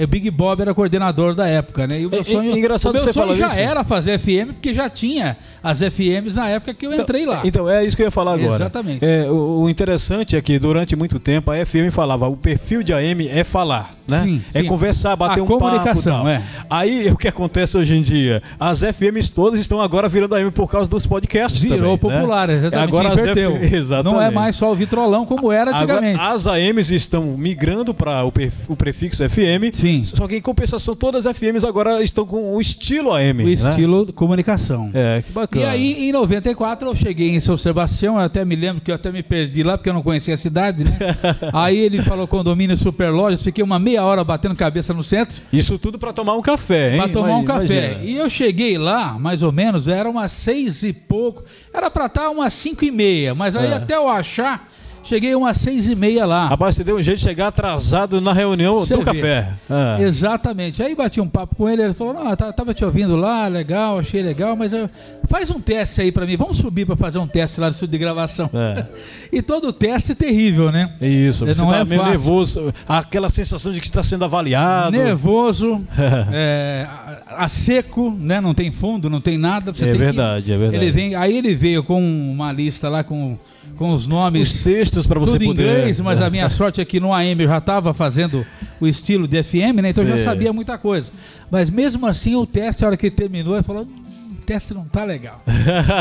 É, 0.00 0.04
O 0.04 0.08
Big 0.08 0.30
Bob 0.30 0.60
era 0.62 0.72
coordenador 0.74 1.34
da 1.34 1.46
época, 1.46 1.86
né? 1.86 2.00
E 2.00 2.06
o 2.06 2.10
meu 2.10 2.18
É- 2.18 2.22
é 2.22 2.24
sonho, 2.24 2.56
engraçado 2.56 2.92
o 2.92 2.94
meu 2.94 3.04
você 3.04 3.12
sonho 3.12 3.34
já 3.36 3.48
isso. 3.48 3.60
era 3.60 3.84
fazer 3.84 4.18
FM, 4.18 4.52
porque 4.54 4.72
já 4.72 4.88
tinha 4.88 5.36
as 5.62 5.80
FMs 5.82 6.36
na 6.36 6.48
época 6.48 6.72
que 6.74 6.86
eu 6.86 6.94
entrei 6.94 7.26
lá. 7.26 7.42
Então, 7.44 7.68
é 7.68 7.84
isso 7.84 7.96
que 7.96 8.02
eu 8.02 8.06
ia 8.06 8.10
falar 8.10 8.34
agora. 8.34 8.54
Exatamente. 8.56 9.04
É, 9.04 9.30
o, 9.30 9.62
o 9.62 9.70
interessante 9.70 10.36
é 10.36 10.40
que 10.40 10.58
durante 10.58 10.96
muito 10.96 11.18
tempo 11.18 11.50
a 11.50 11.56
FM 11.66 11.90
falava, 11.90 12.28
o 12.28 12.36
perfil 12.36 12.82
de 12.82 12.92
AM 12.94 13.28
é 13.28 13.44
falar, 13.44 13.90
né? 14.10 14.22
Sim, 14.24 14.42
é 14.54 14.60
sim. 14.60 14.66
conversar, 14.66 15.16
bater 15.16 15.40
A 15.40 15.42
um 15.42 15.46
papo 15.46 15.58
e 15.58 15.60
comunicação, 15.70 16.18
tal. 16.18 16.28
é. 16.28 16.42
Aí, 16.68 17.08
o 17.08 17.16
que 17.16 17.28
acontece 17.28 17.76
hoje 17.76 17.96
em 17.96 18.02
dia? 18.02 18.42
As 18.58 18.80
FMs 18.80 19.32
todas 19.32 19.60
estão 19.60 19.80
agora 19.80 20.08
virando 20.08 20.34
AM 20.34 20.50
por 20.50 20.68
causa 20.70 20.88
dos 20.90 21.06
podcasts 21.06 21.60
Virou 21.62 21.96
também, 21.96 22.10
né? 22.16 22.20
popular, 22.20 22.50
exatamente. 22.50 22.88
Agora 22.88 23.08
as 23.10 23.14
inverteu. 23.18 23.56
F- 23.56 23.76
Exatamente. 23.76 24.14
Não 24.16 24.22
é 24.22 24.30
mais 24.30 24.56
só 24.56 24.70
o 24.70 24.74
vitrolão 24.74 25.24
como 25.24 25.50
era 25.52 25.70
antigamente. 25.70 26.18
Agora, 26.18 26.34
as 26.34 26.46
AMs 26.46 26.90
estão 26.90 27.24
migrando 27.36 27.94
para 27.94 28.24
o, 28.24 28.32
perf- 28.32 28.68
o 28.68 28.76
prefixo 28.76 29.22
FM. 29.28 29.72
Sim. 29.72 30.02
Só 30.04 30.26
que 30.26 30.36
em 30.36 30.40
compensação, 30.40 30.94
todas 30.96 31.26
as 31.26 31.36
FMs 31.36 31.64
agora 31.66 32.02
estão 32.02 32.26
com 32.26 32.54
o 32.56 32.60
estilo 32.60 33.12
AM. 33.12 33.42
o 33.44 33.46
né? 33.46 33.52
estilo 33.52 34.12
comunicação. 34.12 34.90
É, 34.92 35.22
que 35.24 35.32
bacana. 35.32 35.64
E 35.64 35.68
aí, 35.68 36.08
em 36.08 36.12
94, 36.12 36.88
eu 36.88 36.96
cheguei 36.96 37.30
em 37.30 37.40
São 37.40 37.56
Sebastião, 37.56 38.16
eu 38.16 38.24
até 38.24 38.44
me 38.44 38.56
lembro 38.56 38.80
que 38.82 38.90
eu 38.90 38.94
até 38.94 39.10
me 39.12 39.22
perdi 39.22 39.62
lá, 39.62 39.76
porque 39.76 39.88
eu 39.88 39.94
não 39.94 40.02
conhecia 40.02 40.34
a 40.34 40.36
cidade, 40.36 40.84
né? 40.84 40.92
aí 41.52 41.78
ele 41.78 42.02
falou 42.02 42.26
condomínio 42.26 42.76
super 42.76 43.10
lojas, 43.10 43.42
fiquei 43.42 43.62
uma 43.62 43.78
meia 43.78 43.99
hora 44.04 44.22
batendo 44.24 44.54
cabeça 44.56 44.92
no 44.94 45.02
centro. 45.04 45.40
Isso 45.52 45.78
tudo 45.78 45.98
para 45.98 46.12
tomar 46.12 46.34
um 46.36 46.42
café, 46.42 46.92
hein? 46.94 46.98
Pra 47.02 47.08
tomar 47.08 47.36
um 47.36 47.42
Imagina. 47.42 47.60
café. 47.90 48.00
E 48.04 48.16
eu 48.16 48.28
cheguei 48.30 48.76
lá, 48.78 49.18
mais 49.18 49.42
ou 49.42 49.52
menos, 49.52 49.88
era 49.88 50.08
umas 50.08 50.32
seis 50.32 50.82
e 50.82 50.92
pouco. 50.92 51.44
Era 51.72 51.90
pra 51.90 52.06
estar 52.06 52.30
umas 52.30 52.52
cinco 52.54 52.84
e 52.84 52.90
meia, 52.90 53.34
mas 53.34 53.54
aí 53.56 53.70
É. 53.70 53.74
até 53.74 53.96
eu 53.96 54.08
achar, 54.08 54.68
cheguei 55.02 55.34
umas 55.34 55.58
seis 55.58 55.88
e 55.88 55.94
meia 55.94 56.24
lá. 56.26 56.48
Rapaz, 56.48 56.74
você 56.74 56.84
deu 56.84 56.96
um 56.96 57.02
jeito 57.02 57.18
de 57.18 57.24
chegar 57.24 57.48
atrasado 57.48 58.20
na 58.20 58.32
reunião 58.32 58.80
Você 58.80 58.94
do 58.94 59.00
vê. 59.00 59.04
café. 59.04 59.48
Ah. 59.68 59.96
Exatamente. 60.00 60.82
Aí 60.82 60.94
bati 60.94 61.20
um 61.20 61.28
papo 61.28 61.54
com 61.56 61.68
ele, 61.68 61.82
ele 61.82 61.94
falou: 61.94 62.14
Não, 62.14 62.36
tá- 62.36 62.52
tava 62.52 62.72
te 62.74 62.84
ouvindo 62.84 63.16
lá, 63.16 63.48
legal, 63.48 63.98
achei 63.98 64.22
legal, 64.22 64.54
mas 64.56 64.72
eu- 64.72 64.88
faz 65.28 65.50
um 65.50 65.60
teste 65.60 66.00
aí 66.00 66.12
pra 66.12 66.26
mim. 66.26 66.36
Vamos 66.36 66.58
subir 66.58 66.84
pra 66.86 66.96
fazer 66.96 67.18
um 67.18 67.26
teste 67.26 67.60
lá 67.60 67.66
no 67.66 67.72
estúdio 67.72 67.92
de 67.92 67.98
gravação. 67.98 68.50
É. 68.52 68.86
e 69.32 69.42
todo 69.42 69.72
teste 69.72 70.12
é 70.12 70.14
terrível, 70.14 70.70
né? 70.70 70.92
Isso, 71.00 71.46
você 71.46 71.60
Não 71.60 71.70
tá 71.70 71.78
é 71.78 71.84
meio 71.84 72.00
fácil. 72.00 72.12
nervoso, 72.18 72.74
aquela 72.88 73.30
sensação 73.30 73.72
de 73.72 73.80
que 73.80 73.86
está 73.86 74.02
sendo 74.02 74.24
avaliado. 74.24 74.96
Nervoso, 74.96 75.80
é, 76.32 76.86
a, 77.28 77.44
a 77.44 77.48
seco, 77.48 78.16
né? 78.18 78.40
Não 78.40 78.54
tem 78.54 78.70
fundo, 78.70 79.08
não 79.10 79.20
tem 79.20 79.38
nada. 79.38 79.72
Você 79.72 79.84
É 79.84 79.88
tem 79.88 79.98
que- 79.98 80.04
verdade, 80.04 80.52
é 80.52 80.56
verdade. 80.58 80.82
Ele 80.84 80.92
vem, 80.92 81.14
aí 81.14 81.36
ele 81.36 81.54
veio 81.54 81.82
com 81.82 82.00
uma 82.02 82.52
lista 82.52 82.88
lá 82.88 83.02
com, 83.04 83.38
com 83.80 83.92
os 83.94 84.06
nomes. 84.06 84.54
Os 84.56 84.62
textos 84.62 85.06
para 85.06 85.18
você 85.18 85.32
tudo 85.32 85.44
em 85.44 85.46
poder. 85.48 85.62
inglês, 85.78 86.00
mas 86.00 86.20
a 86.20 86.28
minha 86.28 86.50
sorte 86.50 86.82
é 86.82 86.84
que 86.84 87.00
no 87.00 87.14
AM 87.14 87.42
eu 87.42 87.48
já 87.48 87.56
estava 87.56 87.94
fazendo 87.94 88.44
o 88.78 88.86
estilo 88.86 89.26
de 89.26 89.42
FM, 89.42 89.80
né? 89.82 89.88
Então 89.88 90.04
eu 90.04 90.10
Sim. 90.12 90.18
já 90.18 90.24
sabia 90.30 90.52
muita 90.52 90.76
coisa. 90.76 91.10
Mas 91.50 91.70
mesmo 91.70 92.06
assim, 92.06 92.36
o 92.36 92.44
teste, 92.44 92.84
a 92.84 92.88
hora 92.88 92.96
que 92.98 93.06
ele 93.06 93.14
terminou, 93.16 93.54
ele 93.54 93.62
falou: 93.62 93.84
"Hum, 93.84 94.04
o 94.38 94.44
teste 94.44 94.74
não 94.74 94.84
tá 94.84 95.02
legal. 95.02 95.42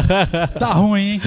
tá 0.59 0.73
ruim, 0.73 1.01
hein? 1.13 1.21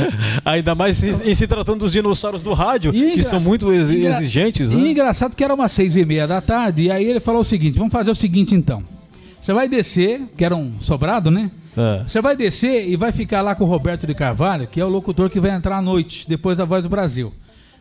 Ainda 0.45 0.75
mais 0.75 1.03
em, 1.03 1.31
em 1.31 1.35
se 1.35 1.47
tratando 1.47 1.81
dos 1.81 1.93
dinossauros 1.93 2.43
do 2.43 2.53
rádio, 2.53 2.95
E 2.95 3.01
que 3.01 3.11
engra- 3.13 3.23
são 3.23 3.41
muito 3.41 3.73
exi- 3.73 3.97
engra- 4.01 4.11
exigentes, 4.19 4.73
E 4.73 4.77
né? 4.77 4.91
engraçado 4.91 5.35
que 5.35 5.43
era 5.43 5.55
umas 5.55 5.73
seis 5.73 5.97
e 5.97 6.05
meia 6.05 6.27
da 6.27 6.43
tarde, 6.43 6.83
e 6.83 6.91
aí 6.91 7.05
ele 7.07 7.19
falou 7.21 7.41
o 7.41 7.45
seguinte: 7.45 7.79
vamos 7.79 7.93
fazer 7.95 8.11
o 8.11 8.15
seguinte 8.15 8.55
então. 8.55 8.83
Você 9.41 9.55
vai 9.55 9.69
descer, 9.69 10.21
que 10.37 10.45
era 10.45 10.55
um 10.55 10.73
sobrado, 10.81 11.31
né? 11.31 11.51
É. 11.77 12.05
Você 12.07 12.21
vai 12.21 12.37
descer 12.37 12.89
e 12.89 12.97
vai 12.97 13.13
ficar 13.13 13.41
lá 13.41 13.55
com 13.55 13.65
o 13.65 13.67
Roberto 13.67 14.07
de 14.07 14.15
Carvalho, 14.15 14.67
que 14.67 14.81
é 14.81 14.85
o 14.85 14.89
locutor 14.89 15.31
que 15.31 15.41
vai 15.41 15.51
entrar 15.51 15.79
à 15.79 15.83
noite, 15.83 16.29
depois 16.29 16.59
da 16.59 16.65
Voz 16.65 16.85
do 16.85 16.91
Brasil. 16.91 17.33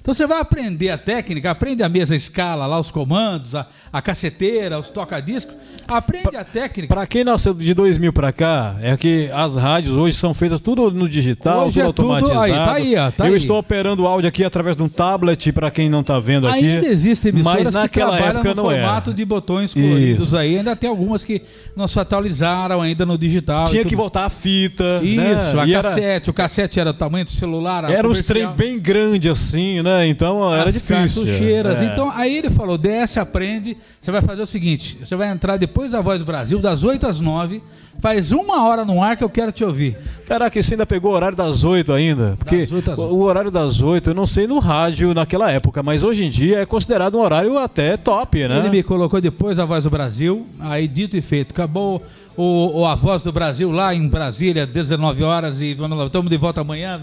Então 0.01 0.13
você 0.15 0.25
vai 0.25 0.39
aprender 0.41 0.89
a 0.89 0.97
técnica, 0.97 1.51
aprende 1.51 1.83
a 1.83 1.89
mesa 1.89 2.15
escala 2.15 2.65
lá, 2.65 2.79
os 2.79 2.89
comandos, 2.89 3.53
a, 3.55 3.67
a 3.93 4.01
caceteira, 4.01 4.79
os 4.79 4.89
toca-discos. 4.89 5.53
Aprende 5.87 6.35
a 6.37 6.43
técnica. 6.43 6.93
Pra 6.93 7.05
quem 7.05 7.23
nasceu 7.23 7.53
de 7.53 7.73
2000 7.73 8.11
pra 8.13 8.31
cá, 8.31 8.77
é 8.81 8.95
que 8.97 9.29
as 9.33 9.55
rádios 9.55 9.95
hoje 9.95 10.15
são 10.15 10.33
feitas 10.33 10.61
tudo 10.61 10.89
no 10.91 11.07
digital, 11.07 11.67
Hoje 11.67 11.79
tudo 11.81 11.89
é 11.89 11.93
tudo- 11.93 12.11
automatizado. 12.13 12.43
aí, 12.43 12.51
tá 12.65 12.73
aí, 12.73 12.95
ó, 12.95 13.11
tá 13.11 13.25
Eu 13.27 13.31
aí. 13.33 13.37
estou 13.37 13.59
operando 13.59 14.03
o 14.03 14.07
áudio 14.07 14.27
aqui 14.29 14.43
através 14.43 14.75
de 14.75 14.81
um 14.83 14.87
tablet, 14.89 15.51
pra 15.51 15.69
quem 15.69 15.89
não 15.89 16.01
tá 16.01 16.19
vendo 16.19 16.47
aqui. 16.47 16.59
Ainda 16.59 16.87
existem 16.87 17.29
emissoras 17.29 17.65
mas 17.65 17.73
que 17.73 17.79
naquela 17.81 18.11
trabalham 18.11 18.35
época 18.39 18.55
no 18.55 18.63
não 18.63 18.71
era. 18.71 18.83
formato 18.83 19.13
de 19.13 19.25
botões 19.25 19.73
coloridos 19.73 20.27
Isso. 20.27 20.37
aí. 20.37 20.57
Ainda 20.57 20.75
tem 20.75 20.89
algumas 20.89 21.23
que 21.25 21.41
não 21.75 21.87
se 21.87 21.99
atualizaram 21.99 22.81
ainda 22.81 23.05
no 23.05 23.17
digital. 23.17 23.65
Tinha 23.65 23.81
tudo. 23.81 23.89
que 23.89 23.95
voltar 23.95 24.25
a 24.25 24.29
fita, 24.29 25.01
Isso, 25.03 25.15
né? 25.15 25.61
a 25.61 25.65
E 25.67 25.73
era, 25.73 25.83
cassete. 25.89 26.29
O 26.29 26.33
cassete 26.33 26.79
era 26.79 26.89
o 26.91 26.93
tamanho 26.93 27.25
do 27.25 27.31
celular. 27.31 27.83
era 27.91 28.07
uns 28.07 28.23
trem 28.23 28.43
comercial. 28.45 28.69
bem 28.71 28.79
grande 28.79 29.29
assim, 29.29 29.81
né? 29.81 29.90
Então 30.05 30.53
era 30.53 30.69
as 30.69 30.73
difícil. 30.73 31.23
cartucheiras. 31.23 31.81
É. 31.81 31.85
Então, 31.85 32.11
aí 32.11 32.37
ele 32.37 32.49
falou: 32.49 32.77
desce, 32.77 33.19
aprende. 33.19 33.77
Você 33.99 34.11
vai 34.11 34.21
fazer 34.21 34.41
o 34.41 34.45
seguinte: 34.45 34.97
você 35.03 35.15
vai 35.15 35.29
entrar 35.29 35.57
depois 35.57 35.91
da 35.91 36.01
Voz 36.01 36.19
do 36.19 36.25
Brasil, 36.25 36.59
das 36.59 36.83
8 36.83 37.07
às 37.07 37.19
9. 37.19 37.61
Faz 37.99 38.31
uma 38.31 38.65
hora 38.65 38.83
no 38.83 39.03
ar 39.03 39.15
que 39.15 39.23
eu 39.23 39.29
quero 39.29 39.51
te 39.51 39.63
ouvir. 39.63 39.95
Caraca, 40.25 40.61
você 40.61 40.73
ainda 40.73 40.85
pegou 40.85 41.11
o 41.11 41.15
horário 41.15 41.37
das 41.37 41.63
8 41.63 41.91
ainda? 41.93 42.35
Porque 42.37 42.65
Das 42.65 42.97
o 42.97 43.21
horário 43.21 43.51
das 43.51 43.81
8, 43.81 44.09
eu 44.09 44.13
não 44.13 44.25
sei 44.25 44.47
no 44.47 44.57
rádio 44.59 45.13
naquela 45.13 45.51
época, 45.51 45.83
mas 45.83 46.01
hoje 46.01 46.23
em 46.23 46.29
dia 46.29 46.59
é 46.59 46.65
considerado 46.65 47.15
um 47.15 47.21
horário 47.21 47.59
até 47.59 47.97
top, 47.97 48.47
né? 48.47 48.57
Ele 48.57 48.69
me 48.69 48.81
colocou 48.81 49.21
depois 49.21 49.57
da 49.57 49.65
Voz 49.65 49.83
do 49.83 49.89
Brasil. 49.89 50.47
Aí, 50.59 50.87
dito 50.87 51.15
e 51.15 51.21
feito, 51.21 51.51
acabou 51.51 52.01
o, 52.35 52.79
o 52.79 52.85
A 52.85 52.95
Voz 52.95 53.23
do 53.23 53.31
Brasil 53.31 53.71
lá 53.71 53.93
em 53.93 54.07
Brasília, 54.07 54.65
19 54.65 55.23
horas, 55.23 55.61
e 55.61 55.73
vamos 55.73 55.97
lá, 55.97 56.05
estamos 56.05 56.29
de 56.29 56.37
volta 56.37 56.61
amanhã. 56.61 56.99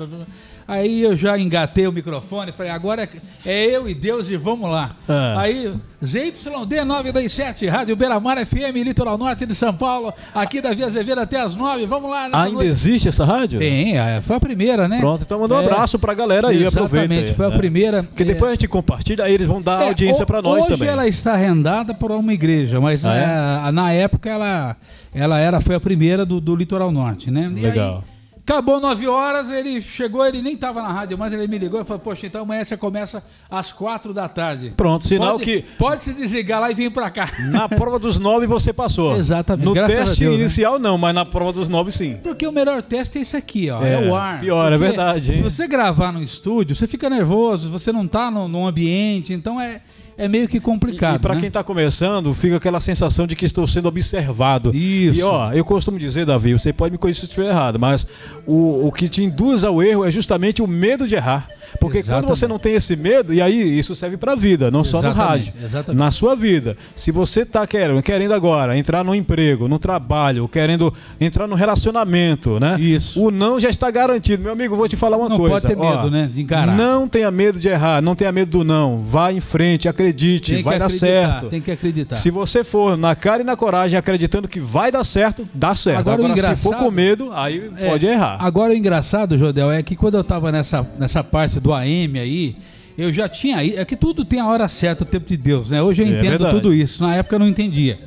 Aí 0.68 1.00
eu 1.02 1.16
já 1.16 1.38
engatei 1.38 1.86
o 1.86 1.92
microfone, 1.92 2.52
falei, 2.52 2.70
agora 2.70 3.04
é- 3.04 3.50
é 3.50 3.64
eu 3.74 3.88
e 3.88 3.94
Deus 3.94 4.28
e 4.28 4.36
vamos 4.36 4.70
lá. 4.70 4.90
Ah. 5.08 5.40
Aí, 5.40 5.72
ZYD 6.04 6.84
927, 6.84 7.66
Rádio 7.66 7.96
Beira-Mar 7.96 8.36
FM, 8.44 8.76
Litoral 8.84 9.16
Norte 9.16 9.46
de 9.46 9.54
São 9.54 9.72
Paulo, 9.72 10.12
aqui 10.34 10.60
da 10.60 10.74
Via 10.74 10.84
Azevedo 10.84 11.20
até 11.20 11.40
as 11.40 11.54
9, 11.54 11.86
vamos 11.86 12.10
lá. 12.10 12.24
Ainda 12.24 12.50
noite. 12.50 12.66
existe 12.68 13.08
essa 13.08 13.24
rádio? 13.24 13.58
Tem, 13.58 13.96
é, 13.98 14.20
foi 14.20 14.36
a 14.36 14.40
primeira, 14.40 14.86
né? 14.86 14.98
Pronto, 15.00 15.22
então 15.22 15.40
manda 15.40 15.54
um 15.54 15.60
É, 15.62 15.64
abraço 15.64 15.98
pra 15.98 16.12
galera 16.12 16.48
aí, 16.48 16.66
aproveita. 16.66 16.96
Exatamente, 17.06 17.30
aí, 17.30 17.34
foi 17.34 17.46
a 17.46 17.50
né? 17.50 17.56
primeira. 17.56 18.02
Porque 18.02 18.22
é, 18.22 18.26
depois 18.26 18.50
a 18.50 18.54
gente 18.54 18.68
compartilha, 18.68 19.24
aí 19.24 19.32
eles 19.32 19.46
vão 19.46 19.62
dar 19.62 19.82
é, 19.84 19.88
audiência 19.88 20.26
pra 20.26 20.42
nós 20.42 20.66
hoje 20.66 20.68
também. 20.76 20.88
ela 20.88 21.08
está 21.08 21.32
arrendada 21.32 21.94
por 21.94 22.10
uma 22.12 22.34
igreja, 22.34 22.78
mas 22.78 23.04
Ah, 23.06 23.70
na 23.72 23.90
época 23.90 24.28
ela, 24.28 24.76
ela 25.14 25.38
era, 25.38 25.62
foi 25.62 25.74
a 25.74 25.80
primeira 25.80 26.26
do, 26.26 26.40
do 26.42 26.54
Litoral 26.54 26.92
Norte, 26.92 27.30
né? 27.30 27.48
Legal. 27.48 28.04
aí, 28.06 28.17
acabou 28.48 28.80
nove 28.80 29.06
horas, 29.06 29.50
ele 29.50 29.82
chegou, 29.82 30.24
ele 30.26 30.40
nem 30.40 30.54
estava 30.54 30.80
na 30.80 30.88
rádio, 30.88 31.18
mas 31.18 31.32
ele 31.34 31.46
me 31.46 31.58
ligou 31.58 31.80
e 31.80 31.84
falou, 31.84 32.00
poxa, 32.00 32.26
então 32.26 32.42
amanhã 32.42 32.64
você 32.64 32.76
começa 32.76 33.22
às 33.50 33.70
quatro 33.72 34.14
da 34.14 34.26
tarde. 34.28 34.72
Pronto, 34.76 35.06
sinal 35.06 35.32
pode, 35.32 35.44
que 35.44 35.62
Pode 35.76 36.02
se 36.02 36.14
desligar 36.14 36.60
lá 36.60 36.70
e 36.70 36.74
vir 36.74 36.90
pra 36.90 37.10
cá. 37.10 37.28
na 37.50 37.68
prova 37.68 37.98
dos 37.98 38.18
nove 38.18 38.46
você 38.46 38.72
passou. 38.72 39.16
Exatamente, 39.16 39.66
No 39.66 39.74
graças 39.74 39.96
teste 39.96 40.20
Deus, 40.20 40.34
né? 40.36 40.40
inicial 40.40 40.78
não, 40.78 40.96
mas 40.96 41.14
na 41.14 41.26
prova 41.26 41.52
dos 41.52 41.68
nove 41.68 41.92
sim. 41.92 42.16
Porque 42.22 42.46
o 42.46 42.52
melhor 42.52 42.82
teste 42.82 43.18
é 43.18 43.20
esse 43.20 43.36
aqui, 43.36 43.68
ó. 43.70 43.82
É, 43.82 44.04
É, 44.04 44.08
o 44.08 44.14
ar. 44.14 44.40
pior, 44.40 44.72
é 44.72 44.78
verdade, 44.78 45.32
hein? 45.32 45.36
Se 45.38 45.42
você 45.42 45.66
gravar 45.68 46.10
no 46.12 46.22
estúdio, 46.22 46.74
você 46.74 46.86
fica 46.86 47.10
nervoso, 47.10 47.70
você 47.70 47.92
não 47.92 48.06
tá 48.08 48.30
no, 48.30 48.48
no 48.48 48.66
ambiente, 48.66 49.32
então 49.34 49.60
é. 49.60 49.80
É 50.18 50.26
meio 50.26 50.48
que 50.48 50.58
complicado. 50.58 51.14
E, 51.14 51.16
e 51.16 51.18
para 51.20 51.34
né? 51.34 51.40
quem 51.40 51.46
está 51.46 51.62
começando, 51.62 52.34
fica 52.34 52.56
aquela 52.56 52.80
sensação 52.80 53.24
de 53.24 53.36
que 53.36 53.46
estou 53.46 53.66
sendo 53.68 53.86
observado. 53.86 54.74
Isso. 54.74 55.20
E 55.20 55.22
ó, 55.22 55.52
eu 55.52 55.64
costumo 55.64 55.96
dizer, 55.96 56.26
Davi, 56.26 56.52
você 56.52 56.72
pode 56.72 56.90
me 56.90 56.98
conhecer 56.98 57.20
se 57.20 57.26
estiver 57.26 57.48
errado, 57.48 57.78
mas 57.78 58.04
o, 58.44 58.88
o 58.88 58.92
que 58.92 59.08
te 59.08 59.22
induz 59.22 59.62
ao 59.64 59.80
erro 59.80 60.04
é 60.04 60.10
justamente 60.10 60.60
o 60.60 60.66
medo 60.66 61.06
de 61.06 61.14
errar. 61.14 61.48
Porque 61.80 61.98
Exatamente. 61.98 62.24
quando 62.26 62.36
você 62.36 62.46
não 62.46 62.58
tem 62.58 62.74
esse 62.74 62.96
medo, 62.96 63.32
e 63.32 63.40
aí 63.40 63.78
isso 63.78 63.94
serve 63.94 64.16
para 64.16 64.32
a 64.32 64.36
vida, 64.36 64.70
não 64.70 64.82
só 64.84 65.00
no 65.02 65.08
Exatamente, 65.08 65.46
rádio, 65.48 65.52
exatamente. 65.64 65.98
na 65.98 66.10
sua 66.10 66.34
vida. 66.36 66.76
Se 66.96 67.10
você 67.12 67.42
está 67.42 67.66
querendo, 67.66 68.02
querendo 68.02 68.32
agora 68.34 68.76
entrar 68.76 69.04
no 69.04 69.14
emprego, 69.14 69.68
no 69.68 69.78
trabalho, 69.78 70.48
querendo 70.48 70.92
entrar 71.20 71.46
no 71.46 71.54
relacionamento, 71.54 72.58
né? 72.60 72.76
Isso. 72.80 73.20
O 73.22 73.30
não 73.30 73.58
já 73.58 73.68
está 73.68 73.90
garantido. 73.90 74.42
Meu 74.42 74.52
amigo, 74.52 74.76
vou 74.76 74.88
te 74.88 74.96
falar 74.96 75.16
uma 75.16 75.28
Não 75.28 75.36
coisa. 75.36 75.54
pode 75.60 75.66
ter 75.66 75.76
ó, 75.80 75.96
medo, 75.96 76.10
né, 76.10 76.30
de 76.32 76.42
encarar. 76.42 76.76
Não 76.76 77.08
tenha 77.08 77.30
medo 77.30 77.58
de 77.58 77.68
errar, 77.68 78.00
não 78.02 78.14
tenha 78.14 78.30
medo 78.32 78.58
do 78.58 78.64
não. 78.64 79.02
Vá 79.06 79.32
em 79.32 79.40
frente, 79.40 79.88
acredite, 79.88 80.62
vai 80.62 80.78
dar 80.78 80.88
certo. 80.88 81.46
Tem 81.48 81.60
que 81.60 81.70
acreditar. 81.70 82.16
Se 82.16 82.30
você 82.30 82.62
for 82.64 82.96
na 82.96 83.14
cara 83.14 83.42
e 83.42 83.44
na 83.44 83.56
coragem 83.56 83.98
acreditando 83.98 84.48
que 84.48 84.60
vai 84.60 84.90
dar 84.92 85.04
certo, 85.04 85.48
dá 85.54 85.74
certo. 85.74 86.00
Agora, 86.00 86.18
Agora, 86.24 86.56
se 86.56 86.62
for 86.62 86.76
com 86.76 86.90
medo, 86.90 87.30
aí 87.32 87.70
É, 87.76 87.88
pode 87.88 88.06
errar. 88.06 88.36
Agora 88.40 88.72
o 88.72 88.76
engraçado, 88.76 89.36
Jodel, 89.38 89.70
é 89.70 89.82
que 89.82 89.96
quando 89.96 90.16
eu 90.16 90.24
tava 90.24 90.50
nessa, 90.52 90.86
nessa 90.98 91.22
parte 91.24 91.57
do 91.60 91.72
AM 91.72 92.18
aí, 92.18 92.56
eu 92.96 93.12
já 93.12 93.28
tinha. 93.28 93.64
É 93.64 93.84
que 93.84 93.96
tudo 93.96 94.24
tem 94.24 94.40
a 94.40 94.46
hora 94.46 94.66
certa, 94.68 95.04
o 95.04 95.06
tempo 95.06 95.26
de 95.26 95.36
Deus, 95.36 95.70
né? 95.70 95.82
Hoje 95.82 96.02
eu 96.02 96.06
É 96.06 96.10
entendo 96.10 96.30
verdade. 96.30 96.54
tudo 96.54 96.74
isso. 96.74 97.02
Na 97.02 97.14
época 97.14 97.36
eu 97.36 97.38
não 97.40 97.48
entendia. 97.48 97.98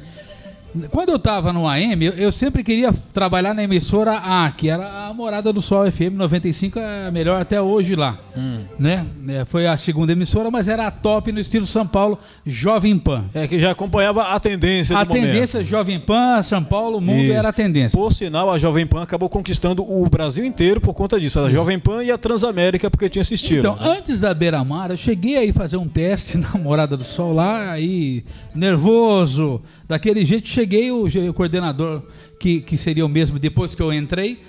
Quando 0.89 1.09
eu 1.09 1.19
tava 1.19 1.51
no 1.51 1.67
AM, 1.67 2.05
eu, 2.05 2.13
eu 2.13 2.31
sempre 2.31 2.63
queria 2.63 2.93
trabalhar 3.13 3.53
na 3.53 3.63
emissora 3.63 4.13
A, 4.13 4.51
que 4.51 4.69
era 4.69 5.07
a 5.07 5.13
Morada 5.13 5.51
do 5.51 5.61
Sol 5.61 5.91
FM 5.91 6.13
95, 6.15 6.79
é 6.79 7.07
a 7.07 7.11
melhor 7.11 7.41
até 7.41 7.61
hoje 7.61 7.95
lá. 7.95 8.17
Hum. 8.37 8.59
Né? 8.79 9.05
É, 9.27 9.45
Foi 9.45 9.67
a 9.67 9.75
segunda 9.77 10.13
emissora, 10.13 10.49
mas 10.49 10.67
era 10.67 10.87
a 10.87 10.91
top 10.91 11.31
no 11.31 11.39
estilo 11.39 11.65
São 11.65 11.85
Paulo, 11.85 12.17
Jovem 12.45 12.97
Pan. 12.97 13.25
É 13.33 13.47
que 13.47 13.59
já 13.59 13.71
acompanhava 13.71 14.23
a 14.23 14.39
tendência 14.39 14.97
A 14.97 15.03
do 15.03 15.09
momento. 15.09 15.25
tendência 15.25 15.63
Jovem 15.63 15.99
Pan, 15.99 16.41
São 16.41 16.63
Paulo, 16.63 16.97
o 16.97 17.01
mundo 17.01 17.23
Isso. 17.23 17.33
era 17.33 17.49
a 17.49 17.53
tendência. 17.53 17.97
Por 17.97 18.13
sinal, 18.13 18.51
a 18.51 18.57
Jovem 18.57 18.85
Pan 18.87 19.03
acabou 19.03 19.29
conquistando 19.29 19.83
o 19.83 20.09
Brasil 20.09 20.45
inteiro 20.45 20.79
por 20.79 20.93
conta 20.93 21.19
disso. 21.19 21.39
A 21.39 21.49
Jovem 21.49 21.79
Pan 21.79 22.03
e 22.03 22.11
a 22.11 22.17
Transamérica, 22.17 22.89
porque 22.89 23.09
tinha 23.09 23.21
esse 23.21 23.33
estilo. 23.33 23.59
Então, 23.59 23.75
né? 23.75 23.97
antes 23.97 24.21
da 24.21 24.33
Beira 24.33 24.63
Mar, 24.63 24.91
eu 24.91 24.97
cheguei 24.97 25.37
aí 25.37 25.51
fazer 25.51 25.77
um 25.77 25.87
teste 25.87 26.37
na 26.39 26.51
Morada 26.51 26.95
do 26.95 27.03
Sol 27.03 27.33
lá, 27.33 27.71
aí 27.71 28.23
nervoso, 28.55 29.61
daquele 29.87 30.23
jeito, 30.23 30.47
cheguei, 30.47 30.60
o, 30.91 31.09
ge- 31.09 31.29
o 31.29 31.33
coordenador, 31.33 32.03
que, 32.39 32.61
que 32.61 32.77
seria 32.77 33.05
o 33.05 33.09
mesmo 33.09 33.37
depois 33.39 33.73
que 33.75 33.81
eu 33.81 33.91
entrei, 33.93 34.41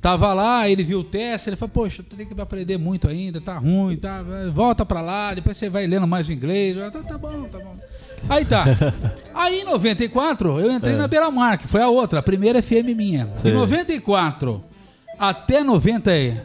tava 0.00 0.32
lá, 0.32 0.68
ele 0.68 0.82
viu 0.82 1.00
o 1.00 1.04
teste, 1.04 1.48
ele 1.50 1.56
falou, 1.56 1.70
poxa, 1.72 2.02
tem 2.02 2.26
que 2.26 2.40
aprender 2.40 2.78
muito 2.78 3.06
ainda, 3.08 3.40
tá 3.40 3.58
ruim, 3.58 3.96
tá, 3.96 4.24
volta 4.54 4.84
pra 4.86 5.00
lá, 5.00 5.34
depois 5.34 5.56
você 5.56 5.68
vai 5.68 5.86
lendo 5.86 6.06
mais 6.06 6.28
o 6.28 6.32
inglês, 6.32 6.76
Eu, 6.76 6.90
tá, 6.90 7.00
tá 7.00 7.18
bom, 7.18 7.42
tá 7.44 7.58
bom. 7.58 7.76
Aí 8.28 8.44
tá. 8.44 8.64
Aí 9.34 9.60
em 9.60 9.64
94, 9.64 10.60
eu 10.60 10.70
entrei 10.72 10.94
na 10.96 11.06
Beira 11.08 11.30
Mar, 11.30 11.56
que 11.58 11.66
foi 11.66 11.80
a 11.82 11.88
outra, 11.88 12.18
a 12.20 12.22
primeira 12.22 12.60
FM 12.62 12.94
minha. 12.96 13.26
De 13.36 13.40
Sei. 13.42 13.52
94 13.52 14.62
até 15.18 15.62
90 15.62 16.16
e- 16.16 16.36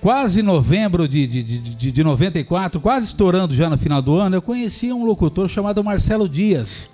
quase 0.00 0.42
novembro 0.42 1.08
de, 1.08 1.26
de, 1.26 1.42
de, 1.42 1.58
de, 1.58 1.92
de 1.92 2.04
94, 2.04 2.78
quase 2.80 3.06
estourando 3.06 3.54
já 3.54 3.70
no 3.70 3.78
final 3.78 4.02
do 4.02 4.14
ano, 4.14 4.36
eu 4.36 4.42
conheci 4.42 4.92
um 4.92 5.04
locutor 5.06 5.48
chamado 5.48 5.82
Marcelo 5.82 6.28
Dias. 6.28 6.90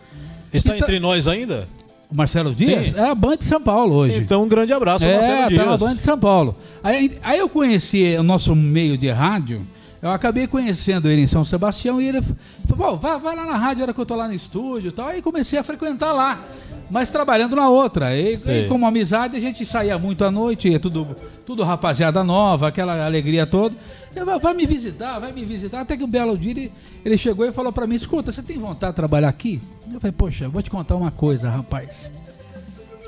Está 0.53 0.77
então- 0.77 0.87
entre 0.89 1.01
nós 1.01 1.27
ainda? 1.29 1.69
O 2.11 2.15
Marcelo 2.15 2.53
Dias 2.53 2.89
Sim. 2.89 2.97
é 2.97 3.09
a 3.09 3.15
Band 3.15 3.37
de 3.37 3.45
São 3.45 3.63
Paulo 3.63 3.95
hoje. 3.95 4.19
Então, 4.19 4.43
um 4.43 4.49
grande 4.49 4.73
abraço 4.73 5.07
ao 5.07 5.13
Marcelo 5.13 5.33
é, 5.43 5.49
Dias. 5.49 5.61
tá 5.65 5.71
na 5.71 5.77
Band 5.77 5.95
de 5.95 6.01
São 6.01 6.19
Paulo. 6.19 6.57
Aí, 6.83 7.17
aí 7.23 7.39
eu 7.39 7.49
conheci 7.49 8.17
o 8.19 8.23
nosso 8.25 8.55
meio 8.57 8.99
de 8.99 9.09
rádio, 9.11 9.63
eu 10.03 10.11
acabei 10.11 10.47
conhecendo 10.47 11.09
ele 11.09 11.23
em 11.23 11.27
São 11.27 11.45
Sebastião 11.45 12.01
e 12.01 12.09
ele 12.09 12.23
falou, 12.23 12.93
"Pô, 12.93 12.97
vai, 12.97 13.19
vai 13.19 13.37
lá 13.37 13.45
na 13.45 13.57
rádio, 13.57 13.83
a 13.83 13.85
hora 13.85 13.95
que 13.95 14.01
eu 14.01 14.07
tô 14.07 14.15
lá 14.15 14.27
no 14.27 14.35
estúdio 14.35 14.89
e 14.89 14.93
tal. 14.93 15.09
Aí 15.09 15.21
comecei 15.21 15.59
a 15.59 15.63
frequentar 15.63 16.13
lá, 16.13 16.43
mas 16.91 17.11
trabalhando 17.11 17.55
na 17.55 17.69
outra. 17.69 18.17
E, 18.17 18.35
e 18.35 18.69
como 18.69 18.87
amizade, 18.87 19.37
a 19.37 19.41
gente 19.41 19.65
saía 19.67 19.99
muito 19.99 20.25
à 20.25 20.31
noite, 20.31 20.69
ia 20.69 20.81
tudo, 20.81 21.15
tudo 21.45 21.63
rapaziada 21.63 22.25
nova, 22.25 22.69
aquela 22.69 23.05
alegria 23.05 23.47
toda. 23.47 23.77
Eu, 24.15 24.41
vai, 24.41 24.55
me 24.55 24.67
visitar, 24.67 25.19
vai 25.19 25.33
me 25.33 25.45
visitar. 25.45 25.81
Até 25.83 25.97
que 25.97 26.03
um 26.03 26.09
belo 26.09 26.37
dia 26.37 26.51
ele, 26.51 26.73
ele 27.05 27.17
chegou 27.17 27.47
e 27.47 27.53
falou 27.53 27.73
pra 27.73 27.87
mim, 27.87 27.95
escuta, 27.95 28.33
você 28.33 28.43
tem 28.43 28.59
vontade 28.59 28.93
de 28.93 28.97
trabalhar 28.97 29.29
aqui? 29.29 29.61
Eu 29.93 30.01
falei, 30.01 30.13
poxa, 30.13 30.49
vou 30.49 30.63
te 30.63 30.71
contar 30.71 30.97
uma 30.97 31.11
coisa, 31.11 31.49
rapaz. 31.49 32.11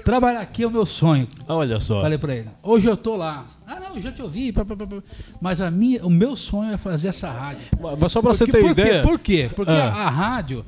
Trabalhar 0.04 0.40
aqui 0.40 0.64
é 0.64 0.66
o 0.66 0.70
meu 0.70 0.84
sonho. 0.84 1.28
Olha 1.46 1.78
só. 1.78 2.02
Falei 2.02 2.18
pra 2.18 2.34
ele. 2.34 2.48
Hoje 2.62 2.88
eu 2.88 2.96
tô 2.96 3.16
lá. 3.16 3.44
Não, 3.92 3.96
eu 3.98 4.02
já 4.02 4.10
te 4.10 4.22
ouvi. 4.22 4.52
pá, 4.52 4.64
pá, 4.64 4.74
pá. 4.74 4.86
Mas 5.40 5.60
a 5.60 5.70
minha, 5.70 6.04
o 6.04 6.10
meu 6.10 6.34
sonho 6.34 6.72
é 6.72 6.78
fazer 6.78 7.08
essa 7.08 7.30
rádio. 7.30 7.66
Mas 8.00 8.10
só 8.10 8.22
para 8.22 8.32
você 8.32 8.46
ter 8.46 8.60
por 8.60 8.74
quê? 8.74 8.80
ideia. 8.80 9.02
Por 9.02 9.18
quê? 9.18 9.50
Porque 9.54 9.70
Ah. 9.70 9.92
a, 9.92 10.06
a 10.06 10.10
rádio 10.10 10.64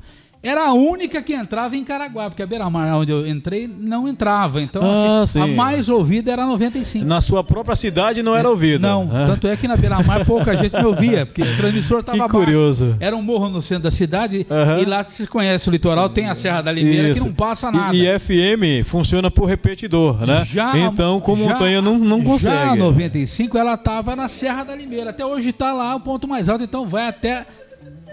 era 0.47 0.67
a 0.67 0.73
única 0.73 1.21
que 1.21 1.33
entrava 1.33 1.75
em 1.75 1.83
Caraguá, 1.83 2.29
porque 2.29 2.43
a 2.43 2.45
Beira-Mar, 2.47 2.95
onde 2.95 3.11
eu 3.11 3.27
entrei, 3.27 3.67
não 3.67 4.07
entrava. 4.07 4.61
Então, 4.61 4.81
Ah, 4.83 5.21
assim, 5.23 5.41
a 5.41 5.45
sim. 5.45 5.55
mais 5.55 5.89
ouvida 5.89 6.31
era 6.31 6.43
a 6.43 6.45
95. 6.47 7.05
Na 7.05 7.21
sua 7.21 7.43
própria 7.43 7.75
cidade 7.75 8.21
não 8.23 8.35
era 8.35 8.49
ouvida. 8.49 8.87
Não, 8.87 9.09
Ah. 9.11 9.25
tanto 9.25 9.47
é 9.47 9.55
que 9.57 9.67
na 9.67 9.75
Beira-Mar 9.75 10.25
pouca 10.25 10.55
gente 10.57 10.73
me 10.77 10.85
ouvia, 10.85 11.25
porque 11.25 11.41
o 11.41 11.57
transmissor 11.57 11.99
estava 11.99 12.17
Que 12.17 12.19
baixo. 12.19 12.33
curioso. 12.35 12.95
Era 12.99 13.15
um 13.15 13.21
morro 13.21 13.49
no 13.49 13.61
centro 13.61 13.83
da 13.83 13.91
cidade 13.91 14.45
Aham. 14.49 14.79
e 14.81 14.85
lá 14.85 15.03
se 15.03 15.25
conhece 15.27 15.67
o 15.69 15.71
litoral, 15.71 16.09
tem 16.09 16.27
a 16.29 16.35
Serra 16.35 16.61
da 16.61 16.71
Limeira 16.71 17.05
que 17.09 17.17
Isso. 17.17 17.25
não 17.25 17.33
passa 17.33 17.69
E- 17.69 17.71
nada. 17.71 17.95
E, 17.95 18.07
FM 18.19 18.83
funciona 18.85 19.31
por 19.31 19.45
repetidor, 19.45 20.25
né? 20.25 20.45
Já- 20.45 20.77
então, 20.77 21.19
com 21.19 21.35
já- 21.35 21.43
montanha 21.43 21.81
não, 21.81 21.97
não 21.97 22.19
Já 22.19 22.23
consegue. 22.25 22.69
a 22.69 22.75
95 22.75 23.57
ela 23.57 23.73
estava 23.73 24.15
na 24.15 24.29
Serra 24.29 24.63
da 24.63 24.75
Limeira. 24.75 25.09
Até 25.09 25.25
hoje 25.25 25.49
está 25.49 25.73
lá 25.73 25.95
o 25.95 25.99
ponto 25.99 26.27
mais 26.27 26.49
alto, 26.49 26.63
então 26.63 26.85
vai 26.85 27.07
até 27.07 27.45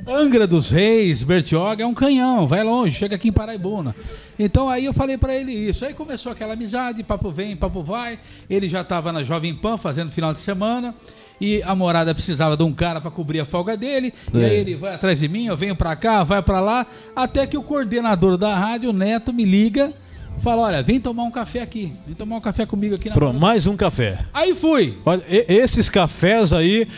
Angra 0.06 0.46
dos 0.48 0.70
Reis, 0.70 1.22
Bertioga, 1.22 1.84
é 1.84 1.86
um 1.86 1.94
canhão, 1.94 2.46
vai 2.46 2.62
longe, 2.64 2.94
chega 2.96 3.14
aqui 3.14 3.28
em 3.28 3.32
Paraibuna. 3.32 3.94
Então 4.38 4.68
aí 4.68 4.84
eu 4.84 4.92
falei 4.92 5.16
para 5.16 5.34
ele 5.34 5.52
isso. 5.52 5.84
Aí 5.84 5.94
começou 5.94 6.32
aquela 6.32 6.54
amizade, 6.54 7.02
papo 7.04 7.30
vem, 7.30 7.54
papo 7.56 7.82
vai. 7.84 8.18
Ele 8.50 8.68
já 8.68 8.80
estava 8.80 9.12
na 9.12 9.22
Jovem 9.22 9.54
Pan 9.54 9.76
fazendo 9.76 10.10
final 10.10 10.34
de 10.34 10.40
semana. 10.40 10.94
E 11.40 11.62
a 11.64 11.74
morada 11.74 12.14
precisava 12.14 12.56
de 12.56 12.62
um 12.62 12.72
cara 12.72 13.00
para 13.00 13.10
cobrir 13.10 13.40
a 13.40 13.44
folga 13.44 13.76
dele. 13.76 14.12
E 14.34 14.38
É. 14.42 14.44
aí 14.46 14.56
ele 14.56 14.74
vai 14.74 14.94
atrás 14.94 15.18
de 15.20 15.28
mim, 15.28 15.46
eu 15.46 15.56
venho 15.56 15.74
para 15.76 15.94
cá, 15.96 16.22
vai 16.24 16.42
para 16.42 16.60
lá. 16.60 16.86
Até 17.14 17.46
que 17.46 17.56
o 17.56 17.62
coordenador 17.62 18.36
da 18.36 18.54
rádio, 18.56 18.90
o 18.90 18.92
Neto, 18.92 19.32
me 19.32 19.44
liga. 19.44 19.92
Fala, 20.38 20.62
olha, 20.62 20.82
vem 20.82 20.98
tomar 21.00 21.24
um 21.24 21.30
café 21.30 21.60
aqui. 21.60 21.92
Vem 22.06 22.14
tomar 22.14 22.36
um 22.36 22.40
café 22.40 22.64
comigo 22.64 22.94
aqui 22.94 23.08
na 23.08 23.14
Pronto, 23.14 23.38
mais 23.38 23.66
um 23.66 23.76
café. 23.76 24.18
Aí 24.32 24.54
fui. 24.54 24.94
Olha, 25.04 25.22
e- 25.28 25.44
esses 25.48 25.88
cafés 25.88 26.52
aí. 26.52 26.88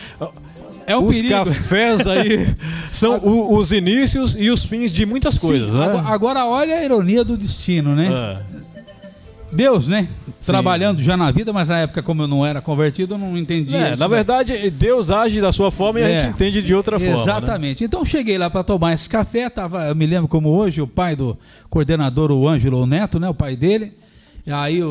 É 0.87 0.95
um 0.97 1.03
os 1.05 1.15
perigo. 1.17 1.33
cafés 1.45 2.05
aí 2.07 2.47
são 2.93 3.17
o- 3.17 3.57
os 3.57 3.71
inícios 3.71 4.35
e 4.37 4.49
os 4.49 4.63
fins 4.65 4.91
de 4.91 5.05
muitas 5.05 5.37
coisas, 5.37 5.71
Sim, 5.71 5.77
né? 5.79 5.85
agora, 5.85 6.07
agora 6.07 6.45
olha 6.45 6.75
a 6.75 6.83
ironia 6.85 7.23
do 7.23 7.35
destino, 7.35 7.95
né? 7.95 8.09
Ah, 8.11 8.39
Deus, 9.51 9.87
né? 9.87 10.07
Sim. 10.41 10.51
Trabalhando 10.51 11.01
já 11.01 11.15
na 11.15 11.31
vida, 11.31 11.53
mas 11.53 11.69
na 11.69 11.79
época, 11.79 12.03
como 12.03 12.23
eu 12.23 12.27
não 12.27 12.45
era 12.45 12.61
convertido, 12.61 13.13
eu 13.13 13.17
não 13.17 13.37
entendia. 13.37 13.77
é, 13.77 13.89
isso, 13.91 13.99
na 13.99 14.07
né? 14.09 14.15
verdade, 14.15 14.69
Deus 14.69 15.09
age 15.09 15.39
da 15.39 15.51
sua 15.53 15.71
forma 15.71 15.99
e 15.99 16.03
a 16.03 16.09
É. 16.09 16.19
gente 16.19 16.29
entende 16.31 16.61
de 16.61 16.73
outra 16.75 16.99
forma. 16.99 17.15
né? 17.15 17.21
Exatamente. 17.21 17.83
Então 17.83 18.03
cheguei 18.03 18.37
lá 18.37 18.49
para 18.49 18.63
tomar 18.63 18.93
esse 18.93 19.07
café, 19.07 19.49
tava, 19.49 19.85
eu 19.85 19.95
me 19.95 20.05
lembro 20.05 20.27
como 20.27 20.49
hoje, 20.49 20.81
o 20.81 20.87
pai 20.87 21.15
do 21.15 21.37
coordenador, 21.69 22.31
o 22.31 22.47
Ângelo 22.47 22.81
o 22.81 22.85
Neto, 22.85 23.19
né, 23.19 23.29
o 23.29 23.33
pai 23.33 23.55
dele. 23.55 23.93
E 24.45 24.51
aí 24.51 24.83
o, 24.83 24.87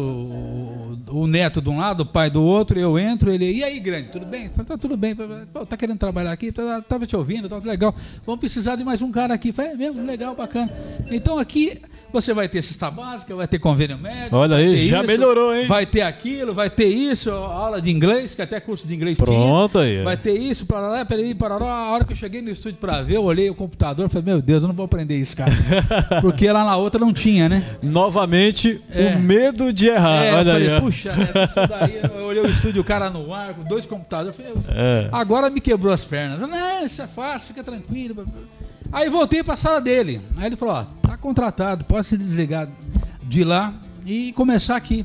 o, 1.12 1.20
o 1.20 1.26
neto 1.28 1.62
de 1.62 1.70
um 1.70 1.78
lado, 1.78 2.00
o 2.00 2.06
pai 2.06 2.28
do 2.28 2.42
outro, 2.42 2.76
eu 2.78 2.98
entro, 2.98 3.30
ele, 3.32 3.52
e 3.52 3.62
aí, 3.62 3.78
grande, 3.78 4.08
tudo 4.08 4.26
bem? 4.26 4.48
Falei, 4.48 4.64
tá 4.66 4.76
tudo 4.76 4.96
bem, 4.96 5.14
tá 5.14 5.76
querendo 5.76 5.98
trabalhar 5.98 6.32
aqui? 6.32 6.50
Tá- 6.50 6.82
Tava 6.82 7.06
te 7.06 7.14
ouvindo, 7.14 7.48
tá 7.48 7.58
legal. 7.58 7.94
Vamos 8.26 8.40
precisar 8.40 8.74
de 8.74 8.82
mais 8.82 9.00
um 9.00 9.12
cara 9.12 9.32
aqui. 9.32 9.52
Falei, 9.52 9.72
é 9.72 9.76
mesmo, 9.76 10.04
legal, 10.04 10.34
bacana. 10.34 10.72
Então 11.08 11.38
aqui 11.38 11.80
você 12.14 12.32
vai 12.32 12.48
ter 12.48 12.62
cesta 12.62 12.90
básica, 12.90 13.34
vai 13.34 13.46
ter 13.46 13.58
convênio 13.58 13.98
médico. 13.98 14.36
Olha 14.36 14.56
aí, 14.56 14.76
já 14.88 15.02
melhorou, 15.02 15.54
hein? 15.54 15.66
Vai 15.66 15.84
ter 15.84 16.02
aquilo, 16.02 16.54
vai 16.54 16.70
ter 16.70 16.86
isso, 16.86 17.30
aula 17.30 17.80
de 17.80 17.90
inglês, 17.90 18.34
que 18.34 18.40
até 18.42 18.58
curso 18.60 18.86
de 18.86 18.94
inglês 18.94 19.16
tinha. 19.16 19.26
Pronto 19.26 19.78
aí. 19.78 20.02
Vai 20.02 20.16
ter 20.16 20.36
isso, 20.38 20.64
parará, 20.66 21.04
peraí, 21.04 21.34
parará. 21.34 21.64
A 21.66 21.90
hora 21.92 22.04
que 22.04 22.12
eu 22.12 22.16
cheguei 22.16 22.40
no 22.40 22.50
estúdio 22.50 22.78
pra 22.80 23.02
ver, 23.02 23.16
eu 23.16 23.24
olhei 23.24 23.50
o 23.50 23.54
computador 23.54 24.06
e 24.06 24.08
falei, 24.08 24.24
meu 24.32 24.40
Deus, 24.42 24.62
eu 24.62 24.68
não 24.68 24.74
vou 24.74 24.84
aprender 24.86 25.16
isso, 25.16 25.36
cara. 25.36 25.52
Porque 26.22 26.50
lá 26.50 26.64
na 26.64 26.76
outra 26.76 27.00
não 27.00 27.12
tinha, 27.12 27.48
né? 27.48 27.62
Novamente, 27.82 28.80
É. 28.90 29.14
o 29.16 29.20
medo 29.20 29.72
de 29.72 29.88
errar. 29.88 30.24
É, 30.24 30.30
eu 30.30 30.34
Olha 30.36 30.52
falei, 30.52 30.70
aí. 30.70 30.80
puxa, 30.80 31.12
né, 31.12 31.28
isso 31.44 31.68
daí, 31.68 32.00
eu 32.18 32.24
olhei 32.24 32.42
o 32.42 32.46
estúdio, 32.46 32.80
o 32.80 32.84
cara 32.84 33.10
no 33.10 33.32
ar, 33.34 33.54
com 33.54 33.64
dois 33.64 33.84
computadores, 33.86 34.38
eu 34.38 34.60
falei, 34.60 34.80
É. 34.80 35.08
agora 35.12 35.50
me 35.50 35.60
quebrou 35.60 35.92
as 35.92 36.04
pernas. 36.04 36.40
Eu 36.40 36.46
Não, 36.46 36.84
isso 36.86 37.02
é 37.02 37.06
fácil, 37.06 37.48
fica 37.48 37.64
tranquilo. 37.64 38.26
Aí 38.94 39.08
voltei 39.08 39.42
pra 39.42 39.56
sala 39.56 39.80
dele. 39.80 40.20
Aí 40.36 40.46
ele 40.46 40.54
falou, 40.54 40.76
ó, 40.76 40.84
tá 41.02 41.16
contratado, 41.16 41.84
pode 41.84 42.06
se 42.06 42.16
desligar 42.16 42.68
de 43.24 43.42
lá 43.42 43.74
e 44.06 44.32
começar 44.34 44.76
aqui. 44.76 45.04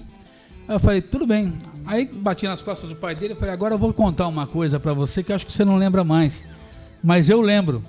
Aí 0.67 0.75
eu 0.75 0.79
falei, 0.79 1.01
tudo 1.01 1.25
bem. 1.25 1.51
Aí 1.87 2.05
bati 2.05 2.45
nas 2.45 2.61
costas 2.61 2.87
do 2.87 2.95
pai 2.95 3.15
dele 3.15 3.33
e 3.33 3.35
falei, 3.35 3.51
agora 3.51 3.73
eu 3.73 3.79
vou 3.79 3.91
contar 3.91 4.27
uma 4.27 4.45
coisa 4.45 4.79
pra 4.79 4.93
você 4.93 5.23
que 5.23 5.33
acho 5.33 5.43
que 5.43 5.51
você 5.51 5.65
não 5.65 5.75
lembra 5.75 6.03
mais. 6.03 6.45
Mas 7.03 7.31
eu 7.31 7.41
lembro. 7.41 7.83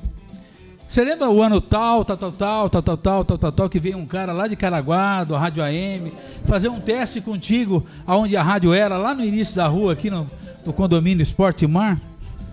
Você 0.88 1.04
lembra 1.04 1.28
o 1.28 1.42
ano 1.42 1.60
tal, 1.60 2.02
tal, 2.02 2.16
tal, 2.16 2.32
tal, 2.32 2.70
tal, 2.70 2.82
tal, 2.82 2.96
tal, 2.96 3.24
tal, 3.24 3.38
tal, 3.38 3.52
tal, 3.52 3.68
que 3.68 3.78
veio 3.78 3.98
um 3.98 4.06
cara 4.06 4.32
lá 4.32 4.48
de 4.48 4.56
Caraguá, 4.56 5.22
do 5.22 5.36
Rádio 5.36 5.62
AM, 5.62 6.10
fazer 6.46 6.70
um 6.70 6.80
teste 6.80 7.20
contigo, 7.20 7.86
aonde 8.06 8.38
a 8.38 8.42
rádio 8.42 8.72
era, 8.72 8.96
lá 8.96 9.14
no 9.14 9.22
início 9.22 9.54
da 9.54 9.66
rua, 9.66 9.92
aqui 9.92 10.08
no, 10.08 10.26
no 10.64 10.72
condomínio 10.72 11.22
Esporte 11.22 11.66
Mar? 11.66 12.00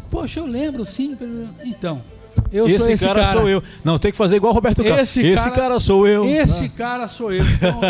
Poxa, 0.09 0.41
eu 0.41 0.45
lembro 0.45 0.83
sim. 0.83 1.17
Então, 1.63 2.01
Eu 2.51 2.67
esse, 2.67 2.91
esse 2.91 3.05
cara, 3.05 3.21
cara. 3.23 3.37
sou 3.39 3.49
eu. 3.49 3.61
Não, 3.83 3.97
tem 3.97 4.11
que 4.11 4.17
fazer 4.17 4.37
igual 4.37 4.51
o 4.51 4.55
Roberto 4.55 4.83
Carlos. 4.83 5.01
Esse 5.01 5.21
Esse, 5.25 5.43
cara- 5.43 5.51
cara, 5.55 5.79
sou 5.79 6.07
eu. 6.07 6.25
Esse 6.29 6.69
cara 6.69 7.07
sou 7.07 7.31
eu. 7.33 7.43
Então, 7.43 7.81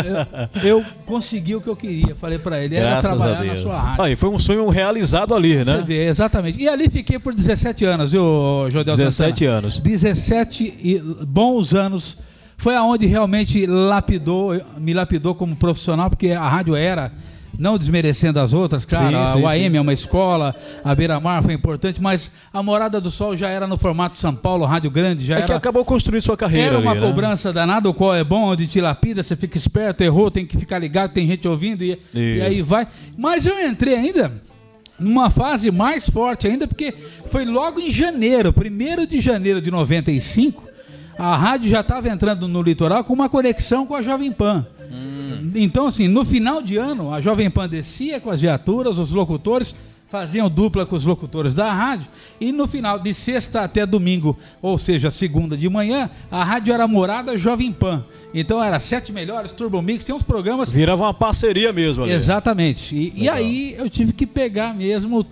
eu, 0.62 0.78
eu 0.78 0.84
consegui 1.06 1.54
o 1.54 1.60
que 1.60 1.68
eu 1.68 1.76
queria. 1.76 2.14
Falei 2.16 2.38
pra 2.38 2.62
ele, 2.62 2.76
era 2.76 2.90
Graças 3.00 3.12
a 3.12 3.16
trabalhar 3.16 3.44
na 3.44 3.56
sua 3.56 3.80
rádio. 3.80 4.04
Aí, 4.04 4.16
foi 4.16 4.28
um 4.28 4.38
sonho 4.38 4.68
realizado 4.68 5.34
ali, 5.34 5.56
Você 5.58 5.64
né? 5.64 5.82
vê, 5.86 6.06
exatamente. 6.08 6.60
E 6.60 6.68
ali 6.68 6.88
fiquei 6.90 7.18
por 7.18 7.34
17 7.34 7.84
anos, 7.84 8.12
viu, 8.12 8.22
Jodel 8.70 8.96
17 8.96 9.38
Santana? 9.44 9.58
anos. 9.58 9.80
17 9.80 10.74
e 10.82 10.98
bons 11.26 11.74
anos. 11.74 12.18
Foi 12.56 12.74
aonde 12.74 13.06
realmente 13.06 13.66
lapidou, 13.66 14.60
me 14.78 14.92
lapidou 14.92 15.34
como 15.34 15.54
profissional, 15.54 16.10
porque 16.10 16.32
a 16.32 16.48
rádio 16.48 16.74
era, 16.74 17.12
não 17.56 17.78
desmerecendo 17.78 18.40
as 18.40 18.52
outras, 18.52 18.84
claro, 18.84 19.06
Sim, 19.06 19.26
sim, 19.32 19.38
a 19.40 19.44
UAM 19.46 19.54
sim. 19.70 19.76
é 19.76 19.80
uma 19.80 19.92
escola, 19.92 20.54
a 20.84 20.94
Beira 20.94 21.18
Mar 21.20 21.42
foi 21.42 21.54
importante, 21.54 22.00
mas 22.02 22.30
a 22.52 22.62
Morada 22.62 23.00
do 23.00 23.10
Sol 23.10 23.36
já 23.36 23.48
era 23.48 23.66
no 23.66 23.76
formato 23.76 24.18
São 24.18 24.34
Paulo, 24.34 24.64
Rádio 24.64 24.90
Grande, 24.90 25.24
já 25.24 25.36
É 25.38 25.42
que 25.42 25.50
era. 25.52 25.56
acabou 25.56 25.84
construindo 25.84 26.22
sua 26.22 26.36
carreira 26.36 26.68
Era 26.68 26.78
uma 26.78 26.90
ali, 26.92 27.00
né? 27.00 27.06
cobrança 27.06 27.52
danada, 27.52 27.88
o 27.88 27.94
qual 27.94 28.14
é 28.14 28.24
bom, 28.24 28.48
onde 28.48 28.66
te 28.66 28.80
lapida, 28.80 29.22
você 29.22 29.36
fica 29.36 29.56
esperto, 29.56 30.02
errou, 30.02 30.30
tem 30.30 30.44
que 30.46 30.56
ficar 30.56 30.78
ligado, 30.78 31.12
tem 31.12 31.26
gente 31.26 31.46
ouvindo 31.48 31.82
e, 31.84 31.98
e 32.14 32.40
aí 32.42 32.62
vai. 32.62 32.86
Mas 33.16 33.46
eu 33.46 33.58
entrei 33.66 33.94
ainda 33.94 34.32
numa 34.98 35.30
fase 35.30 35.70
mais 35.70 36.08
forte 36.08 36.46
ainda, 36.48 36.66
porque 36.66 36.92
foi 37.26 37.44
logo 37.44 37.78
em 37.80 37.88
janeiro, 37.90 38.52
1 38.56 39.06
de 39.06 39.20
janeiro 39.20 39.60
de 39.60 39.70
95, 39.70 40.66
a 41.18 41.36
rádio 41.36 41.68
já 41.68 41.80
estava 41.80 42.08
entrando 42.08 42.46
no 42.46 42.62
litoral 42.62 43.02
com 43.02 43.12
uma 43.12 43.28
conexão 43.28 43.84
com 43.84 43.94
a 43.94 44.02
Jovem 44.02 44.30
Pan. 44.30 44.66
Então, 45.54 45.86
assim, 45.86 46.08
no 46.08 46.24
final 46.24 46.62
de 46.62 46.76
ano, 46.76 47.12
a 47.12 47.20
Jovem 47.20 47.50
Pan 47.50 47.68
descia 47.68 48.20
com 48.20 48.30
as 48.30 48.40
viaturas, 48.40 48.98
os 48.98 49.10
locutores 49.10 49.74
faziam 50.08 50.48
dupla 50.48 50.86
com 50.86 50.96
os 50.96 51.04
locutores 51.04 51.54
da 51.54 51.70
rádio, 51.70 52.06
e 52.40 52.50
no 52.50 52.66
final 52.66 52.98
de 52.98 53.12
sexta 53.12 53.60
até 53.60 53.84
domingo, 53.84 54.38
ou 54.62 54.78
seja, 54.78 55.10
segunda 55.10 55.54
de 55.54 55.68
manhã, 55.68 56.08
a 56.30 56.42
rádio 56.42 56.72
era 56.72 56.88
morada 56.88 57.36
Jovem 57.36 57.70
Pan. 57.72 58.04
Então 58.32 58.62
era 58.62 58.80
Sete 58.80 59.12
Melhores, 59.12 59.52
Turbo 59.52 59.82
Mix, 59.82 60.04
tem 60.04 60.14
uns 60.14 60.22
programas 60.22 60.70
Virava 60.70 61.04
uma 61.04 61.14
parceria 61.14 61.72
mesmo 61.72 62.04
ali. 62.04 62.12
Exatamente. 62.12 62.96
E, 62.96 63.24
e 63.24 63.28
aí 63.28 63.74
eu 63.76 63.90
tive 63.90 64.12
que 64.12 64.26
pegar 64.26 64.74
mesmo 64.74 65.26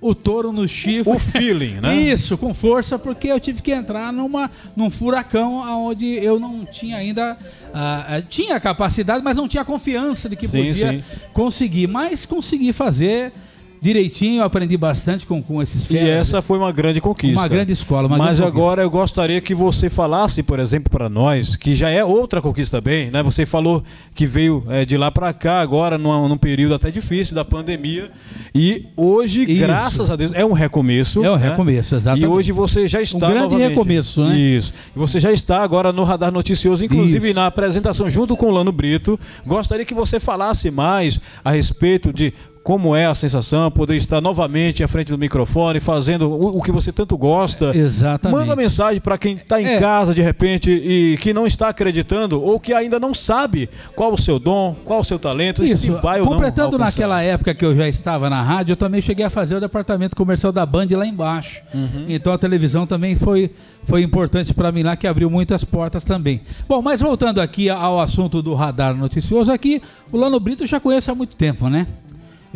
o, 0.00 0.14
touro 0.14 0.52
no 0.52 0.66
chifre. 0.68 1.12
O 1.12 1.18
feeling, 1.18 1.80
né? 1.80 1.94
Isso, 2.12 2.36
com 2.36 2.52
força, 2.52 2.98
porque 2.98 3.28
eu 3.28 3.40
tive 3.40 3.62
que 3.62 3.72
entrar 3.72 4.12
numa, 4.12 4.50
num 4.76 4.90
furacão 4.90 5.56
onde 5.86 6.06
eu 6.06 6.38
não 6.38 6.60
tinha 6.60 6.96
ainda. 6.96 7.36
ah, 7.72 8.22
tinha 8.28 8.58
capacidade, 8.60 9.22
mas 9.24 9.36
não 9.36 9.48
tinha 9.48 9.64
confiança 9.64 10.28
de 10.28 10.36
que 10.36 10.46
Sim, 10.46 10.58
podia 10.68 10.92
sim. 10.92 11.04
conseguir. 11.32 11.86
Mas 11.86 12.26
consegui 12.26 12.72
fazer 12.72 13.32
direitinho, 13.80 14.40
eu 14.40 14.44
aprendi 14.44 14.76
bastante 14.76 15.26
com, 15.26 15.42
com 15.42 15.62
esses 15.62 15.84
E 15.84 15.88
feras. 15.88 16.08
essa 16.08 16.42
foi 16.42 16.58
uma 16.58 16.72
grande 16.72 17.00
conquista. 17.00 17.38
Uma 17.40 17.48
grande 17.48 17.72
escola, 17.72 18.08
uma 18.08 18.16
Mas 18.16 18.38
grande 18.38 18.40
conquista. 18.42 18.58
agora 18.60 18.82
eu 18.82 18.90
gostaria 18.90 19.40
que 19.40 19.54
você 19.54 19.88
falasse, 19.90 20.42
por 20.42 20.58
exemplo, 20.58 20.90
para 20.90 21.08
nós, 21.08 21.56
que 21.56 21.74
já 21.74 21.88
é 21.90 22.04
outra 22.04 22.40
conquista 22.42 22.80
também, 22.80 23.10
né? 23.10 23.22
Você 23.22 23.46
falou 23.46 23.82
que 24.14 24.26
veio 24.26 24.64
eh, 24.68 24.84
de 24.84 24.96
lá 24.96 25.10
para 25.10 25.32
cá 25.32 25.60
agora 25.60 25.96
num, 25.98 26.28
num 26.28 26.36
período 26.36 26.74
até 26.74 26.90
difícil 26.90 27.34
da 27.34 27.44
pandemia 27.44 28.10
e 28.54 28.86
hoje, 28.96 29.42
Isso. 29.42 29.60
graças 29.66 30.10
a 30.10 30.16
Deus, 30.16 30.32
é 30.34 30.44
um 30.44 30.52
recomeço. 30.52 31.24
É 31.24 31.30
um 31.30 31.36
né? 31.36 31.50
recomeço, 31.50 31.94
exatamente. 31.94 32.24
E 32.24 32.26
hoje 32.26 32.52
você 32.52 32.88
já 32.88 33.00
está 33.00 33.26
Um 33.26 33.30
grande 33.30 33.40
novamente. 33.44 33.68
recomeço, 33.70 34.24
né? 34.24 34.36
Isso. 34.36 34.72
E 34.94 34.98
você 34.98 35.20
já 35.20 35.30
está 35.32 35.62
agora 35.62 35.92
no 35.92 36.04
Radar 36.04 36.32
Noticioso, 36.32 36.84
inclusive 36.84 37.28
Isso. 37.28 37.36
na 37.36 37.46
apresentação 37.46 38.08
junto 38.10 38.36
com 38.36 38.46
o 38.46 38.50
Lano 38.50 38.72
Brito. 38.72 39.18
Gostaria 39.46 39.84
que 39.84 39.94
você 39.94 40.18
falasse 40.18 40.70
mais 40.70 41.20
a 41.44 41.50
respeito 41.50 42.12
de 42.12 42.32
como 42.66 42.96
é 42.96 43.06
a 43.06 43.14
sensação, 43.14 43.70
poder 43.70 43.94
estar 43.94 44.20
novamente 44.20 44.82
à 44.82 44.88
frente 44.88 45.12
do 45.12 45.16
microfone, 45.16 45.78
fazendo 45.78 46.28
o, 46.28 46.58
o 46.58 46.60
que 46.60 46.72
você 46.72 46.90
tanto 46.90 47.16
gosta. 47.16 47.70
Exatamente. 47.72 48.40
Manda 48.40 48.56
mensagem 48.56 49.00
para 49.00 49.16
quem 49.16 49.36
está 49.36 49.62
em 49.62 49.66
É. 49.66 49.78
casa 49.78 50.12
de 50.12 50.20
repente 50.20 50.68
e 50.68 51.16
que 51.18 51.32
não 51.32 51.46
está 51.46 51.68
acreditando 51.68 52.42
ou 52.42 52.58
que 52.58 52.72
ainda 52.72 52.98
não 52.98 53.14
sabe 53.14 53.70
qual 53.94 54.12
o 54.12 54.18
seu 54.18 54.40
dom, 54.40 54.74
qual 54.84 54.98
o 54.98 55.04
seu 55.04 55.16
talento, 55.16 55.64
se 55.64 55.74
Isso, 55.74 56.00
vai 56.02 56.18
ou 56.18 56.26
não 56.26 56.32
completando 56.32 56.76
naquela 56.76 57.22
época 57.22 57.54
que 57.54 57.64
eu 57.64 57.72
já 57.76 57.86
estava 57.86 58.28
na 58.28 58.42
rádio, 58.42 58.72
eu 58.72 58.76
também 58.76 59.00
cheguei 59.00 59.24
a 59.24 59.30
fazer 59.30 59.54
o 59.54 59.60
departamento 59.60 60.16
comercial 60.16 60.50
da 60.50 60.66
Band 60.66 60.88
lá 60.90 61.06
embaixo. 61.06 61.62
Uhum. 61.72 62.06
Então 62.08 62.32
a 62.32 62.38
televisão 62.38 62.84
também 62.84 63.14
foi, 63.14 63.48
foi 63.84 64.02
importante 64.02 64.52
para 64.52 64.72
mim 64.72 64.82
lá, 64.82 64.96
que 64.96 65.06
abriu 65.06 65.30
muitas 65.30 65.62
portas 65.62 66.02
também. 66.02 66.40
Bom, 66.68 66.82
mas 66.82 67.00
voltando 67.00 67.40
aqui 67.40 67.70
ao 67.70 68.00
assunto 68.00 68.42
do 68.42 68.54
radar 68.54 68.92
noticioso, 68.92 69.52
aqui 69.52 69.80
o 70.10 70.16
Lano 70.16 70.40
Brito 70.40 70.64
eu 70.64 70.66
já 70.66 70.80
conheço 70.80 71.12
há 71.12 71.14
muito 71.14 71.36
tempo, 71.36 71.68
né? 71.68 71.86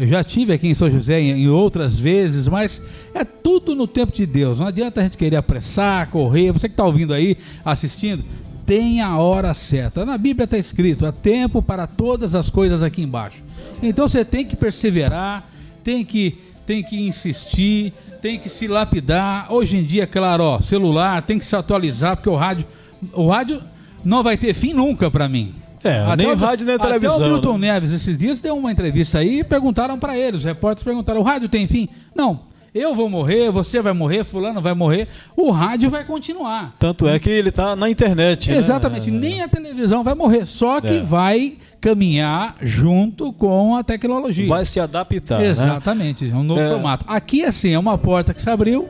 Eu 0.00 0.06
já 0.06 0.24
tive 0.24 0.54
aqui 0.54 0.66
em 0.66 0.72
São 0.72 0.90
José 0.90 1.20
em, 1.20 1.42
em 1.42 1.48
outras 1.48 1.98
vezes, 1.98 2.48
mas 2.48 2.80
é 3.12 3.22
tudo 3.22 3.76
no 3.76 3.86
tempo 3.86 4.10
de 4.10 4.24
Deus. 4.24 4.58
Não 4.58 4.66
adianta 4.66 4.98
a 4.98 5.02
gente 5.02 5.18
querer 5.18 5.36
apressar, 5.36 6.08
correr. 6.08 6.50
Você 6.52 6.70
que 6.70 6.72
está 6.72 6.86
ouvindo 6.86 7.12
aí, 7.12 7.36
assistindo, 7.62 8.24
tem 8.64 9.02
a 9.02 9.18
hora 9.18 9.52
certa. 9.52 10.06
Na 10.06 10.16
Bíblia 10.16 10.44
está 10.44 10.56
escrito: 10.56 11.04
há 11.04 11.12
tempo 11.12 11.60
para 11.60 11.86
todas 11.86 12.34
as 12.34 12.48
coisas 12.48 12.82
aqui 12.82 13.02
embaixo. 13.02 13.42
Então 13.82 14.08
você 14.08 14.24
tem 14.24 14.46
que 14.46 14.56
perseverar, 14.56 15.46
tem 15.84 16.02
que, 16.02 16.38
tem 16.64 16.82
que 16.82 16.98
insistir, 17.06 17.92
tem 18.22 18.38
que 18.38 18.48
se 18.48 18.66
lapidar. 18.66 19.52
Hoje 19.52 19.76
em 19.76 19.84
dia, 19.84 20.06
claro, 20.06 20.44
ó, 20.44 20.60
celular 20.60 21.20
tem 21.20 21.38
que 21.38 21.44
se 21.44 21.54
atualizar, 21.54 22.16
porque 22.16 22.30
o 22.30 22.36
rádio, 22.36 22.64
o 23.12 23.28
rádio 23.28 23.60
não 24.02 24.22
vai 24.22 24.38
ter 24.38 24.54
fim 24.54 24.72
nunca 24.72 25.10
para 25.10 25.28
mim. 25.28 25.52
É, 25.82 26.14
nem 26.16 26.26
o- 26.26 26.34
rádio 26.36 26.66
nem 26.66 26.74
até 26.76 26.86
televisão, 26.86 27.18
o 27.28 27.32
Milton 27.32 27.58
né? 27.58 27.72
Neves 27.72 27.92
esses 27.92 28.16
dias 28.18 28.40
deu 28.40 28.56
uma 28.56 28.70
entrevista 28.70 29.18
aí 29.18 29.40
e 29.40 29.44
perguntaram 29.44 29.98
para 29.98 30.16
ele, 30.18 30.36
os 30.36 30.44
repórteres 30.44 30.84
perguntaram: 30.84 31.20
o 31.20 31.24
rádio 31.24 31.48
tem 31.48 31.66
fim? 31.66 31.88
Não. 32.14 32.48
Eu 32.72 32.94
vou 32.94 33.10
morrer, 33.10 33.50
você 33.50 33.82
vai 33.82 33.92
morrer, 33.92 34.22
fulano 34.22 34.60
vai 34.60 34.74
morrer, 34.74 35.08
o 35.36 35.50
rádio 35.50 35.90
vai 35.90 36.04
continuar. 36.04 36.72
Tanto 36.78 37.08
é 37.08 37.18
que 37.18 37.28
ele 37.28 37.48
está 37.48 37.74
na 37.74 37.90
internet. 37.90 38.48
né? 38.52 38.58
Exatamente, 38.58 39.10
nem 39.10 39.42
a 39.42 39.48
televisão 39.48 40.04
vai 40.04 40.14
morrer, 40.14 40.46
só 40.46 40.80
que 40.80 40.98
É. 40.98 41.00
vai 41.02 41.54
caminhar 41.80 42.54
junto 42.62 43.32
com 43.32 43.74
a 43.74 43.82
tecnologia. 43.82 44.46
Vai 44.46 44.64
se 44.64 44.78
adaptar. 44.78 45.40
né? 45.40 45.48
Exatamente, 45.48 46.30
é 46.30 46.34
um 46.36 46.44
novo 46.44 46.60
É. 46.60 46.68
formato. 46.68 47.04
Aqui, 47.08 47.42
assim, 47.44 47.70
é 47.72 47.78
uma 47.78 47.98
porta 47.98 48.32
que 48.32 48.40
se 48.40 48.48
abriu, 48.48 48.88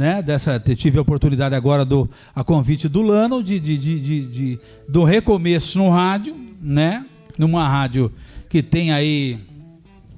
né? 0.00 0.22
Dessa, 0.22 0.58
tive 0.58 0.98
a 0.98 1.02
oportunidade 1.02 1.54
agora 1.54 1.84
do 1.84 2.08
a 2.34 2.42
convite 2.42 2.88
do 2.88 3.02
Lano 3.02 3.42
de, 3.42 3.60
de, 3.60 3.76
de, 3.76 4.20
de- 4.26 4.58
do 4.88 5.04
recomeço 5.04 5.76
no 5.76 5.90
rádio, 5.90 6.34
né? 6.60 7.04
Numa 7.38 7.68
rádio 7.68 8.10
que 8.48 8.62
tem 8.62 8.90
aí, 8.92 9.36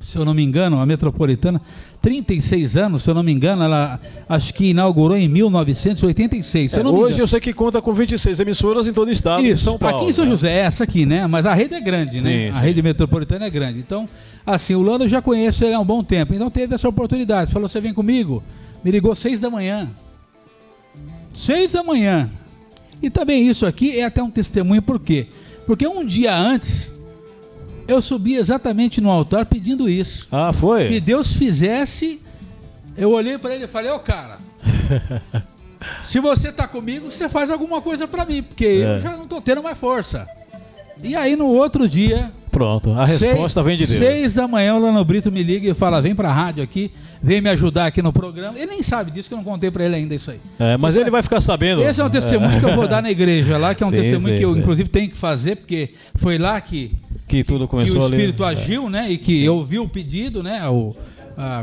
se 0.01 0.17
eu 0.17 0.25
não 0.25 0.33
me 0.35 0.43
engano, 0.45 0.79
a 0.79 0.87
metropolitana, 0.87 1.61
36 2.01 2.77
anos, 2.77 3.03
se 3.03 3.11
eu 3.11 3.15
não 3.15 3.23
me 3.25 3.33
engano, 3.33 3.63
ela 3.65 4.01
acho 4.29 4.55
que 4.55 4.67
inaugurou 4.67 5.17
em 5.17 5.29
1986. 5.29 6.71
Se 6.71 6.79
eu 6.81 6.87
hoje 6.87 7.21
eu 7.21 7.27
sei 7.27 7.41
que 7.41 7.53
conta 7.53 7.83
com 7.83 7.93
26 7.93 8.39
emissoras 8.41 8.87
em 8.87 8.93
todo 8.93 9.09
o 9.09 9.13
estado 9.13 9.45
Isso, 9.45 9.65
São 9.65 9.79
Paulo. 9.79 9.97
aqui 9.99 10.11
em 10.11 10.13
São 10.13 10.25
né? 10.25 10.31
José, 10.31 10.51
é 10.53 10.59
essa 10.59 10.85
aqui, 10.85 11.05
né? 11.05 11.27
Mas 11.27 11.45
a 11.45 11.55
rede 11.55 11.75
é 11.75 11.81
grande, 11.81 12.21
né? 12.21 12.21
Sim, 12.21 12.49
A 12.51 12.55
sim. 12.55 12.65
rede 12.65 12.83
metropolitana 12.83 13.47
é 13.47 13.51
grande. 13.51 13.79
Então, 13.81 14.09
assim, 14.47 14.75
o 14.75 14.83
Lano 14.83 15.05
eu 15.05 15.09
já 15.09 15.21
conheço 15.21 15.65
ele 15.65 15.75
há 15.75 15.81
um 15.81 15.85
bom 15.85 16.03
tempo. 16.05 16.35
Então 16.35 16.49
teve 16.51 16.73
essa 16.75 16.89
oportunidade. 16.89 17.53
Falou, 17.53 17.69
você 17.69 17.81
vem 17.81 17.93
comigo? 17.93 18.43
Me 18.85 18.91
ligou 18.91 19.15
seis 19.15 19.41
da 19.41 19.49
manhã. 19.51 19.91
Seis 21.33 21.73
da 21.73 21.83
manhã. 21.83 22.29
E 23.01 23.11
também 23.11 23.49
isso 23.49 23.67
aqui 23.67 23.99
é 23.99 24.05
até 24.05 24.23
um 24.23 24.31
testemunho, 24.31 24.83
por 24.83 24.99
quê? 25.01 25.27
Porque 25.67 25.87
um 25.87 26.05
dia 26.05 26.35
antes, 26.37 26.93
eu 27.89 28.01
subi 28.01 28.37
exatamente 28.37 29.01
no 29.01 29.11
altar 29.11 29.47
pedindo 29.47 29.89
isso. 29.89 30.29
Ah, 30.31 30.53
foi? 30.53 30.89
Que 30.89 31.01
Deus 31.01 31.33
fizesse. 31.33 32.21
Eu 32.97 33.11
olhei 33.13 33.39
para 33.39 33.55
ele 33.55 33.65
e 33.65 33.69
falei, 33.69 33.91
ô 33.91 33.99
cara, 33.99 34.39
se 36.05 36.21
você 36.21 36.53
tá 36.53 36.69
comigo, 36.69 37.11
você 37.11 37.29
faz 37.29 37.51
alguma 37.51 37.81
coisa 37.81 38.07
para 38.07 38.25
mim, 38.25 38.43
porque 38.43 38.67
É. 38.67 38.97
eu 38.97 39.01
já 39.01 39.17
não 39.17 39.27
tô 39.27 39.41
tendo 39.41 39.63
mais 39.63 39.79
força. 39.79 40.29
E 41.03 41.17
aí 41.17 41.35
no 41.35 41.47
outro 41.47 41.89
dia, 41.89 42.31
Pronto, 42.63 42.93
a 42.93 43.05
resposta 43.05 43.63
seis, 43.63 43.67
vem 43.67 43.77
de 43.77 43.87
Deus. 43.87 43.99
Seis 43.99 44.35
da 44.35 44.47
manhã 44.47 44.75
o 44.75 44.79
Lano 44.81 45.05
Brito 45.05 45.33
me 45.33 45.43
liga 45.43 45.69
e 45.69 45.75
fala, 45.75 46.01
vem 46.01 46.15
pra 46.15 46.31
rádio 46.33 46.63
aqui, 46.63 46.93
vem 47.21 47.41
me 47.41 47.49
ajudar 47.51 47.87
aqui 47.87 48.01
no 48.01 48.13
programa. 48.13 48.57
Ele 48.57 48.67
nem 48.71 48.83
sabe 48.83 49.11
disso, 49.11 49.29
que 49.29 49.35
eu 49.35 49.39
não 49.39 49.45
contei 49.45 49.71
pra 49.71 49.85
ele 49.85 49.97
ainda 49.97 50.15
isso 50.15 50.31
aí. 50.31 50.39
É, 50.59 50.77
mas 50.77 50.97
ele 50.97 51.11
vai 51.11 51.23
ficar 51.23 51.41
sabendo. 51.41 51.83
Esse 51.83 52.01
é 52.01 52.05
um 52.05 52.11
testemunho 52.11 52.61
que 52.61 52.67
eu 52.67 52.77
vou 52.77 52.87
dar 52.87 53.03
na 53.03 53.11
igreja 53.11 53.59
lá, 53.59 53.75
que 53.75 53.83
é 53.83 53.87
um 53.87 53.91
Sim, 53.91 53.97
testemunho 53.97 54.35
sim, 54.35 54.39
que 54.39 54.45
eu 54.45 54.55
sim. 54.55 54.61
inclusive 54.61 54.89
tenho 54.89 55.11
que 55.11 55.17
fazer, 55.17 55.57
porque 55.57 55.91
foi 56.15 56.39
lá 56.39 56.61
que, 56.61 56.93
Que 57.27 57.43
tudo 57.43 57.65
que 57.65 57.71
começou 57.71 58.01
o 58.01 58.05
ali. 58.05 58.15
Espírito 58.15 58.45
É. 58.45 58.49
agiu, 58.49 58.89
né? 58.89 59.11
E 59.11 59.19
que 59.19 59.43
eu 59.45 59.57
ouvi 59.57 59.79
o 59.79 59.89
pedido, 59.89 60.43
né? 60.43 60.69
O, 60.69 60.95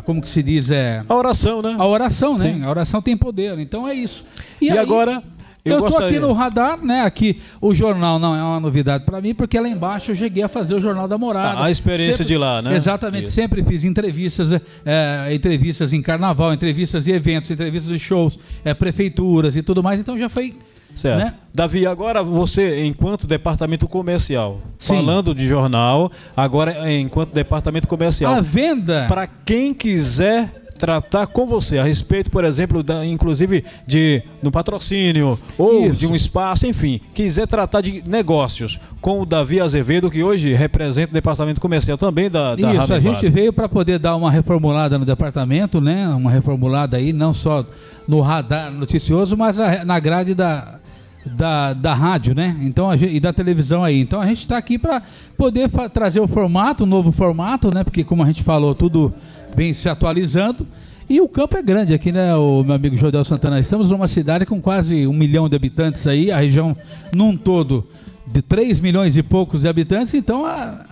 como 0.03 0.21
que 0.21 0.27
se 0.27 0.43
diz, 0.43 0.69
é... 0.69 1.01
A 1.07 1.15
oração, 1.15 1.61
né? 1.61 1.75
A 1.77 1.85
oração, 1.87 2.37
né? 2.37 2.53
Sim. 2.53 2.63
A 2.63 2.69
oração 2.69 3.01
tem 3.01 3.15
poder, 3.15 3.57
então 3.59 3.87
é 3.87 3.93
isso. 3.93 4.25
E, 4.59 4.69
aí, 4.69 4.77
agora, 4.77 5.23
eu, 5.65 5.73
eu, 5.73 5.77
tô 5.79 5.83
gostaria... 5.85 6.07
aqui 6.07 6.19
no 6.19 6.31
radar, 6.33 6.83
né? 6.83 7.01
Aqui 7.01 7.41
o 7.61 7.73
jornal 7.73 8.17
não 8.17 8.35
é 8.35 8.41
uma 8.41 8.59
novidade 8.59 9.03
para 9.03 9.19
mim, 9.21 9.33
porque 9.35 9.59
lá 9.59 9.67
embaixo 9.67 10.11
eu 10.11 10.15
cheguei 10.15 10.41
a 10.43 10.47
fazer 10.47 10.73
o 10.75 10.79
jornal 10.81 11.07
da 11.07 11.17
morada. 11.17 11.59
A- 11.59 11.65
a 11.65 11.71
experiência 11.71 12.23
de 12.23 12.37
lá, 12.37 12.61
né? 12.61 12.75
Exatamente. 12.75 13.25
Isso. 13.25 13.33
Sempre 13.33 13.61
fiz 13.63 13.83
entrevistas, 13.83 14.51
é, 14.85 15.29
entrevistas 15.33 15.91
em 15.93 16.01
carnaval, 16.01 16.53
entrevistas 16.53 17.03
de 17.03 17.11
eventos, 17.11 17.51
entrevistas 17.51 17.91
de 17.91 17.99
shows, 17.99 18.39
é, 18.63 18.73
prefeituras 18.73 19.55
e 19.55 19.61
tudo 19.61 19.83
mais. 19.83 19.99
Então 19.99 20.17
já 20.17 20.29
foi. 20.29 20.55
Certo. 20.95 21.19
né? 21.19 21.33
Davi, 21.53 21.85
agora 21.85 22.23
você, 22.23 22.83
enquanto 22.83 23.27
departamento 23.27 23.87
comercial, 23.87 24.59
Sim. 24.77 24.95
falando 24.95 25.35
de 25.35 25.47
jornal, 25.47 26.11
agora 26.35 26.91
enquanto 26.91 27.31
departamento 27.31 27.87
comercial, 27.87 28.33
A 28.33 28.41
venda. 28.41 29.05
para 29.07 29.27
quem 29.27 29.73
quiser 29.73 30.51
tratar 30.79 31.27
com 31.27 31.45
você 31.45 31.77
a 31.77 31.83
respeito, 31.83 32.31
por 32.31 32.45
exemplo, 32.45 32.81
da, 32.81 33.05
inclusive 33.05 33.65
de 33.85 34.23
no 34.41 34.49
patrocínio 34.49 35.37
ou 35.57 35.87
Isso. 35.87 35.99
de 35.99 36.07
um 36.07 36.15
espaço, 36.15 36.65
enfim, 36.65 37.01
quiser 37.13 37.45
tratar 37.45 37.81
de 37.81 38.01
negócios 38.07 38.79
com 39.01 39.21
o 39.21 39.25
Davi 39.25 39.59
Azevedo, 39.59 40.09
que 40.09 40.23
hoje 40.23 40.53
representa 40.53 41.11
o 41.11 41.13
departamento 41.13 41.59
comercial 41.59 41.97
também 41.97 42.29
da, 42.29 42.55
da 42.55 42.73
Isso, 42.73 42.93
a 42.93 42.99
gente 42.99 43.29
veio 43.29 43.51
para 43.51 43.67
poder 43.67 43.99
dar 43.99 44.15
uma 44.15 44.31
reformulada 44.31 44.97
no 44.97 45.05
departamento, 45.05 45.81
né? 45.81 46.07
Uma 46.07 46.31
reformulada 46.31 46.97
aí, 46.97 47.11
não 47.11 47.33
só 47.33 47.65
no 48.07 48.21
radar 48.21 48.71
noticioso, 48.71 49.35
mas 49.35 49.57
na 49.85 49.99
grade 49.99 50.33
da, 50.33 50.78
da, 51.25 51.73
da 51.73 51.93
rádio, 51.93 52.33
né? 52.33 52.55
Então, 52.61 52.95
gente, 52.95 53.15
e 53.15 53.19
da 53.19 53.33
televisão 53.33 53.83
aí. 53.83 53.99
Então 53.99 54.21
a 54.21 54.25
gente 54.25 54.39
está 54.39 54.57
aqui 54.57 54.77
para 54.77 55.01
poder 55.37 55.69
trazer 55.93 56.19
o 56.19 56.27
formato, 56.27 56.83
um 56.83 56.87
novo 56.87 57.11
formato, 57.11 57.73
né? 57.73 57.83
Porque 57.83 58.03
como 58.03 58.23
a 58.23 58.25
gente 58.25 58.43
falou, 58.43 58.73
tudo 58.73 59.13
vem 59.55 59.73
se 59.73 59.89
atualizando. 59.89 60.65
E 61.09 61.19
o 61.19 61.27
campo 61.27 61.57
é 61.57 61.61
grande 61.63 61.91
aqui, 61.91 62.11
né, 62.11 62.35
o 62.35 62.63
meu 62.63 62.75
amigo 62.75 62.95
Jodel 62.95 63.23
Santana? 63.23 63.59
Estamos 63.59 63.89
numa 63.89 64.07
cidade 64.07 64.45
com 64.45 64.61
quase 64.61 65.07
um 65.07 65.13
milhão 65.13 65.49
de 65.49 65.55
habitantes 65.55 66.05
aí, 66.05 66.31
a 66.31 66.37
região 66.37 66.77
num 67.11 67.35
todo 67.35 67.87
de 68.31 68.43
3 68.43 68.79
milhões 68.79 69.17
e 69.17 69.23
poucos 69.23 69.61
de 69.61 69.67
habitantes, 69.67 70.13
então 70.13 70.45
a, 70.45 70.85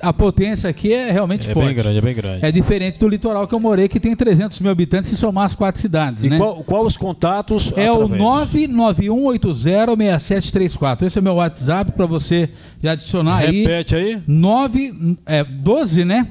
a 0.00 0.12
potência 0.12 0.68
aqui 0.68 0.92
é 0.92 1.12
realmente 1.12 1.48
É 1.48 1.52
forte. 1.54 1.66
bem 1.66 1.76
grande, 1.76 1.98
é 1.98 2.00
bem 2.00 2.14
grande. 2.14 2.44
É 2.44 2.50
diferente 2.50 2.98
do 2.98 3.08
litoral 3.08 3.46
que 3.46 3.54
eu 3.54 3.60
morei, 3.60 3.86
que 3.88 4.00
tem 4.00 4.16
300 4.16 4.58
mil 4.60 4.72
habitantes 4.72 5.08
se 5.10 5.16
somar 5.16 5.44
as 5.44 5.54
quatro 5.54 5.80
cidades, 5.80 6.24
E 6.24 6.30
né? 6.30 6.36
qual, 6.38 6.64
qual 6.64 6.84
os 6.84 6.96
contatos? 6.96 7.72
É 7.76 7.92
o 7.92 8.04
através? 8.06 8.68
991806734. 8.68 11.02
Esse 11.06 11.18
é 11.18 11.20
o 11.20 11.24
meu 11.24 11.34
WhatsApp 11.34 11.92
para 11.92 12.06
você 12.06 12.48
já 12.82 12.90
adicionar 12.92 13.36
aí. 13.38 13.60
Repete 13.62 13.94
aí. 13.94 14.20
9, 14.26 15.16
é, 15.26 15.44
12, 15.44 16.04
né? 16.04 16.26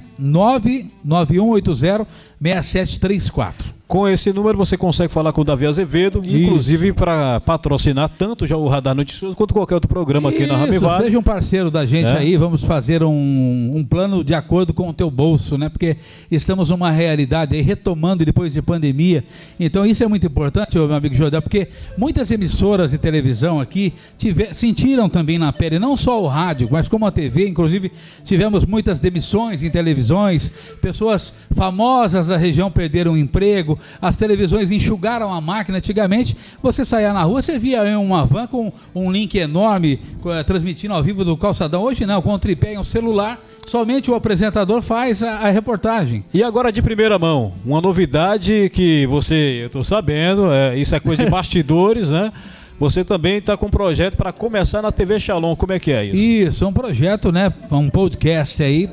991806734. 2.41 3.68
Com 3.89 4.07
esse 4.07 4.31
número 4.31 4.55
você 4.55 4.77
consegue 4.77 5.11
falar 5.11 5.33
com 5.33 5.41
o 5.41 5.43
Davi 5.43 5.65
Azevedo, 5.65 6.21
Isso. 6.23 6.37
inclusive 6.37 6.93
para 6.93 7.39
patrocinar 7.39 8.07
tanto 8.07 8.45
já 8.45 8.55
o 8.55 8.67
Radar 8.67 8.93
Noticioso 8.93 9.35
quanto 9.35 9.51
qualquer 9.51 9.73
outro 9.73 9.89
programa 9.89 10.29
aqui 10.29 10.45
na 10.45 10.53
Isso, 10.53 10.63
Ramivale. 10.63 11.05
Seja 11.05 11.17
um 11.17 11.23
parceiro 11.23 11.71
da 11.71 11.87
gente 11.87 12.05
É. 12.05 12.17
aí, 12.17 12.37
vamos 12.37 12.63
fazer 12.63 13.01
um, 13.01 13.71
um 13.73 13.83
plano 13.83 14.23
de 14.23 14.35
acordo 14.35 14.75
com 14.75 14.89
o 14.89 14.93
teu 14.93 15.09
bolso, 15.09 15.57
né? 15.57 15.69
Porque 15.69 15.97
estamos 16.29 16.69
numa 16.69 16.91
realidade 16.91 17.55
aí, 17.55 17.63
retomando 17.63 18.23
depois 18.23 18.53
de 18.53 18.61
pandemia. 18.61 19.23
Então 19.59 19.83
isso 19.83 20.03
é 20.03 20.07
muito 20.07 20.27
importante, 20.27 20.77
meu 20.77 20.93
amigo 20.93 21.15
Jordão, 21.15 21.41
porque 21.41 21.67
muitas 21.97 22.29
emissoras 22.29 22.91
de 22.91 22.99
televisão 22.99 23.59
aqui 23.59 23.91
tiver, 24.19 24.53
sentiram 24.53 25.09
também 25.09 25.39
na 25.39 25.51
pele, 25.51 25.79
não 25.79 25.97
só 25.97 26.21
o 26.21 26.27
rádio, 26.27 26.69
mas 26.71 26.87
como 26.87 27.07
a 27.07 27.11
TV, 27.11 27.47
inclusive 27.47 27.91
tivemos 28.23 28.65
muitas 28.65 28.99
demissões 28.99 29.63
em 29.63 29.69
televisões, 29.71 30.53
pessoas 30.79 31.33
famosas 31.55 32.27
da 32.27 32.37
região 32.37 32.69
perderam 32.69 33.17
emprego, 33.17 33.78
as 34.01 34.17
televisões 34.17 34.71
enxugaram 34.71 35.33
a 35.33 35.41
máquina. 35.41 35.77
Antigamente, 35.77 36.35
você 36.61 36.83
saía 36.85 37.13
na 37.13 37.23
rua, 37.23 37.41
você 37.41 37.57
via 37.57 37.83
uma 37.99 38.25
van 38.25 38.47
com 38.47 38.71
um 38.93 39.11
link 39.11 39.35
enorme 39.35 39.99
eh, 40.25 40.43
transmitindo 40.43 40.93
ao 40.93 41.03
vivo 41.03 41.23
do 41.23 41.35
calçadão. 41.37 41.83
Hoje 41.83 42.05
não, 42.05 42.21
com 42.21 42.33
um 42.33 42.39
tripé 42.39 42.73
e 42.73 42.77
um 42.77 42.83
celular, 42.83 43.39
somente 43.65 44.09
o 44.09 44.15
apresentador 44.15 44.81
faz 44.81 45.23
a, 45.23 45.39
a 45.39 45.49
reportagem. 45.49 46.23
E 46.33 46.43
agora 46.43 46.71
de 46.71 46.81
primeira 46.81 47.17
mão, 47.19 47.53
uma 47.65 47.81
novidade 47.81 48.69
que 48.73 49.05
você, 49.07 49.59
eu 49.61 49.67
estou 49.67 49.83
sabendo, 49.83 50.51
é, 50.51 50.77
isso 50.77 50.95
é 50.95 50.99
coisa 50.99 51.23
de 51.23 51.29
bastidores, 51.31 52.09
né? 52.09 52.31
Você 52.79 53.03
também 53.03 53.39
está 53.39 53.57
com 53.57 53.65
um 53.65 53.69
projeto 53.69 54.15
para 54.15 54.31
começar 54.31 54.81
na 54.81 54.89
TV 54.89 55.19
Shalom. 55.19 55.53
Como 55.53 55.73
é 55.73 55.79
que 55.79 55.91
é 55.91 56.05
isso? 56.05 56.15
Isso, 56.15 56.63
é 56.63 56.67
um 56.67 56.71
projeto, 56.71 57.29
né? 57.29 57.51
Um 57.69 57.89
podcast 57.89 58.63
aí 58.63 58.89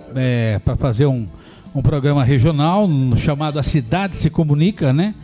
para 0.64 0.76
fazer 0.76 1.06
um, 1.06 1.24
um 1.76 1.82
programa 1.82 2.24
regional 2.24 2.88
chamado 3.16 3.58
A 3.58 3.62
Cidade 3.62 4.16
Se 4.16 4.30
Comunica, 4.30 4.94
né? 4.94 5.14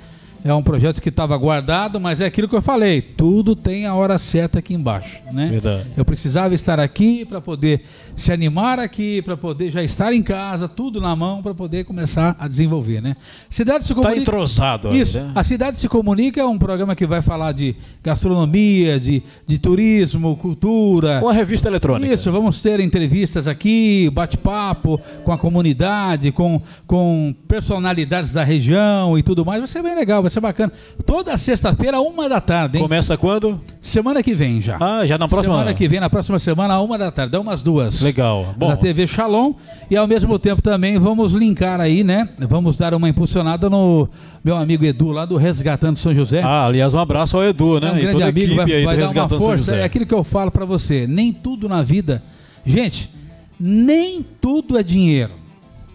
É 0.44 0.52
um 0.52 0.62
projeto 0.62 1.00
que 1.00 1.08
estava 1.08 1.36
guardado, 1.36 2.00
mas 2.00 2.20
é 2.20 2.26
aquilo 2.26 2.48
que 2.48 2.56
eu 2.56 2.62
falei, 2.62 3.00
tudo 3.00 3.54
tem 3.54 3.86
a 3.86 3.94
hora 3.94 4.18
certa 4.18 4.58
aqui 4.58 4.74
embaixo, 4.74 5.20
né? 5.32 5.48
Verdade. 5.48 5.86
Eu 5.96 6.04
precisava 6.04 6.54
estar 6.54 6.80
aqui 6.80 7.24
para 7.24 7.40
poder 7.40 7.82
se 8.16 8.32
animar 8.32 8.78
aqui, 8.78 9.22
para 9.22 9.36
poder 9.36 9.70
já 9.70 9.82
estar 9.82 10.12
em 10.12 10.22
casa, 10.22 10.68
tudo 10.68 11.00
na 11.00 11.14
mão 11.14 11.42
para 11.42 11.54
poder 11.54 11.84
começar 11.84 12.36
a 12.38 12.48
desenvolver, 12.48 13.00
né? 13.00 13.16
Cidade 13.48 13.84
se 13.84 13.92
Está 13.92 14.02
comunica. 14.02 14.22
entrosado 14.22 14.88
aí, 14.88 15.00
Isso. 15.00 15.20
né? 15.20 15.30
A 15.34 15.44
Cidade 15.44 15.78
Se 15.78 15.88
Comunica 15.88 16.40
é 16.40 16.44
um 16.44 16.58
programa 16.58 16.96
que 16.96 17.06
vai 17.06 17.22
falar 17.22 17.52
de 17.52 17.76
gastronomia, 18.02 18.98
de, 18.98 19.22
de 19.46 19.58
turismo, 19.58 20.36
cultura. 20.36 21.20
Uma 21.22 21.32
revista 21.32 21.68
eletrônica. 21.68 22.12
Isso, 22.12 22.32
vamos 22.32 22.60
ter 22.60 22.80
entrevistas 22.80 23.46
aqui, 23.46 24.10
bate-papo 24.12 25.00
com 25.24 25.32
a 25.32 25.38
comunidade, 25.38 26.32
com, 26.32 26.60
com 26.86 27.34
personalidades 27.46 28.32
da 28.32 28.42
região 28.42 29.16
e 29.16 29.22
tudo 29.22 29.44
mais. 29.44 29.60
Vai 29.60 29.68
ser 29.68 29.82
bem 29.82 29.94
legal, 29.94 30.22
vai 30.22 30.30
ser 30.32 30.40
bacana. 30.40 30.72
Toda 31.04 31.36
sexta-feira, 31.36 32.00
uma 32.00 32.28
da 32.28 32.40
tarde, 32.40 32.78
hein? 32.78 32.82
Começa 32.82 33.16
quando? 33.16 33.60
Semana 33.80 34.22
que 34.22 34.34
vem 34.34 34.60
já. 34.60 34.76
Ah, 34.80 35.06
já 35.06 35.18
na 35.18 35.28
próxima. 35.28 35.54
Semana 35.54 35.74
que 35.74 35.88
vem, 35.88 36.00
na 36.00 36.10
próxima 36.10 36.38
semana, 36.38 36.80
uma 36.80 36.96
da 36.98 37.10
tarde, 37.10 37.32
dá 37.32 37.40
umas 37.40 37.62
duas. 37.62 38.00
Legal. 38.00 38.54
Bom, 38.56 38.68
Da 38.68 38.76
TV 38.76 39.06
Shalom. 39.06 39.52
E 39.90 39.96
ao 39.96 40.06
mesmo 40.06 40.38
tempo 40.38 40.62
também 40.62 40.98
vamos 40.98 41.32
linkar 41.32 41.80
aí, 41.80 42.02
né? 42.02 42.28
Vamos 42.38 42.76
dar 42.76 42.94
uma 42.94 43.08
impulsionada 43.08 43.68
no 43.68 44.08
meu 44.42 44.56
amigo 44.56 44.84
Edu, 44.84 45.10
lá 45.10 45.24
do 45.24 45.36
Resgatando 45.36 45.98
São 45.98 46.14
José. 46.14 46.42
ah, 46.42 46.66
aliás, 46.66 46.94
um 46.94 46.98
abraço 46.98 47.36
ao 47.36 47.44
Edu, 47.44 47.80
né? 47.80 47.88
É 47.88 47.92
um 47.92 47.96
e 47.96 48.00
grande 48.00 48.12
toda 48.12 48.24
a 48.24 48.28
amigo, 48.28 48.54
vai, 48.56 48.64
aí 48.72 48.84
vai 48.84 48.96
dar 48.96 49.02
uma 49.02 49.06
Resgatando 49.06 49.38
São 49.38 49.40
força. 49.40 49.64
José. 49.72 49.80
É 49.80 49.84
aquilo 49.84 50.06
que 50.06 50.14
eu 50.14 50.24
falo 50.24 50.50
pra 50.50 50.64
você. 50.64 51.06
Nem 51.06 51.32
tudo 51.32 51.68
na 51.68 51.82
vida. 51.82 52.22
Gente, 52.64 53.10
nem 53.58 54.24
tudo 54.40 54.78
é 54.78 54.82
dinheiro. 54.82 55.32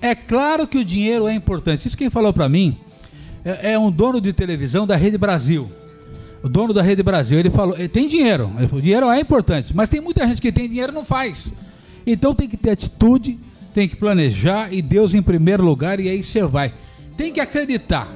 É 0.02 0.14
claro 0.14 0.68
que 0.68 0.78
o 0.78 0.86
dinheiro 0.86 1.28
é 1.28 1.34
importante. 1.34 1.88
Isso 1.88 1.98
quem 1.98 2.10
falou 2.10 2.32
pra 2.32 2.48
mim 2.48 2.78
é, 3.48 3.74
é 3.74 3.80
um 3.80 3.90
dono 3.90 4.20
de 4.20 4.34
televisão 4.34 4.86
da 4.86 4.96
Rede 4.96 5.18
Brasil. 5.18 5.72
O 6.44 6.50
dono 6.50 6.74
da 6.74 6.82
Rede 6.82 7.02
Brasil, 7.02 7.40
ele 7.40 7.50
falou, 7.50 7.76
"Eh, 7.78 7.88
tem 7.88 8.08
dinheiro, 8.08 8.52
o 8.72 8.82
dinheiro 8.82 9.10
é 9.10 9.20
importante, 9.20 9.76
mas 9.76 9.90
tem 9.90 10.02
muita 10.02 10.28
gente 10.28 10.42
que 10.42 10.52
tem 10.52 10.68
dinheiro 10.68 10.92
e 10.92 10.96
não 10.96 11.04
faz. 11.06 11.54
Então 12.06 12.36
tem 12.36 12.48
que 12.48 12.58
ter 12.58 12.72
atitude, 12.72 13.40
tem 13.74 13.88
que 13.88 13.96
planejar 13.96 14.74
e 14.74 14.82
Deus 14.82 15.14
em 15.14 15.22
primeiro 15.22 15.64
lugar 15.64 16.00
e 16.00 16.10
aí 16.10 16.24
você 16.24 16.44
vai. 16.44 16.74
Tem 17.16 17.32
que 17.32 17.40
acreditar. 17.40 18.12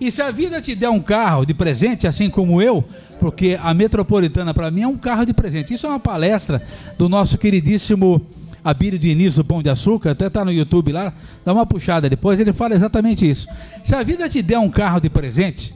E 0.00 0.10
se 0.10 0.20
a 0.20 0.30
vida 0.30 0.60
te 0.60 0.74
der 0.74 0.90
um 0.90 1.00
carro 1.00 1.46
de 1.46 1.54
presente, 1.54 2.06
assim 2.06 2.28
como 2.28 2.60
eu, 2.60 2.84
porque 3.18 3.58
a 3.62 3.72
Metropolitana 3.72 4.52
para 4.52 4.70
mim 4.70 4.82
é 4.82 4.88
um 4.88 4.96
carro 4.96 5.24
de 5.24 5.32
presente. 5.32 5.72
Isso 5.72 5.86
é 5.86 5.90
uma 5.90 6.00
palestra 6.00 6.62
do 6.98 7.08
nosso 7.08 7.38
queridíssimo 7.38 8.26
Abílio 8.66 8.98
Diniz 8.98 9.36
do 9.36 9.44
Pão 9.44 9.62
de 9.62 9.70
Açúcar, 9.70 10.10
até 10.10 10.28
tá 10.28 10.44
no 10.44 10.50
YouTube 10.50 10.90
lá, 10.90 11.14
dá 11.44 11.52
uma 11.52 11.64
puxada 11.64 12.10
depois, 12.10 12.40
ele 12.40 12.52
fala 12.52 12.74
exatamente 12.74 13.28
isso. 13.28 13.46
Se 13.84 13.94
a 13.94 14.02
vida 14.02 14.28
te 14.28 14.42
der 14.42 14.58
um 14.58 14.68
carro 14.68 14.98
de 14.98 15.08
presente, 15.08 15.72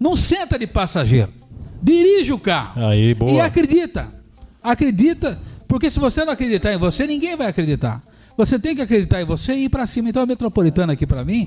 não 0.00 0.16
senta 0.16 0.58
de 0.58 0.66
passageiro. 0.66 1.30
Dirige 1.82 2.32
o 2.32 2.38
carro. 2.38 2.86
Aí, 2.86 3.12
boa. 3.12 3.32
E 3.32 3.40
acredita. 3.40 4.08
Acredita, 4.62 5.38
porque 5.68 5.90
se 5.90 6.00
você 6.00 6.24
não 6.24 6.32
acreditar 6.32 6.72
em 6.72 6.78
você, 6.78 7.06
ninguém 7.06 7.36
vai 7.36 7.46
acreditar. 7.46 8.02
Você 8.38 8.58
tem 8.58 8.74
que 8.74 8.80
acreditar 8.80 9.20
em 9.20 9.26
você 9.26 9.52
e 9.52 9.64
ir 9.64 9.68
para 9.68 9.84
cima. 9.84 10.08
Então 10.08 10.22
a 10.22 10.26
Metropolitana 10.26 10.94
aqui 10.94 11.06
para 11.06 11.22
mim 11.22 11.46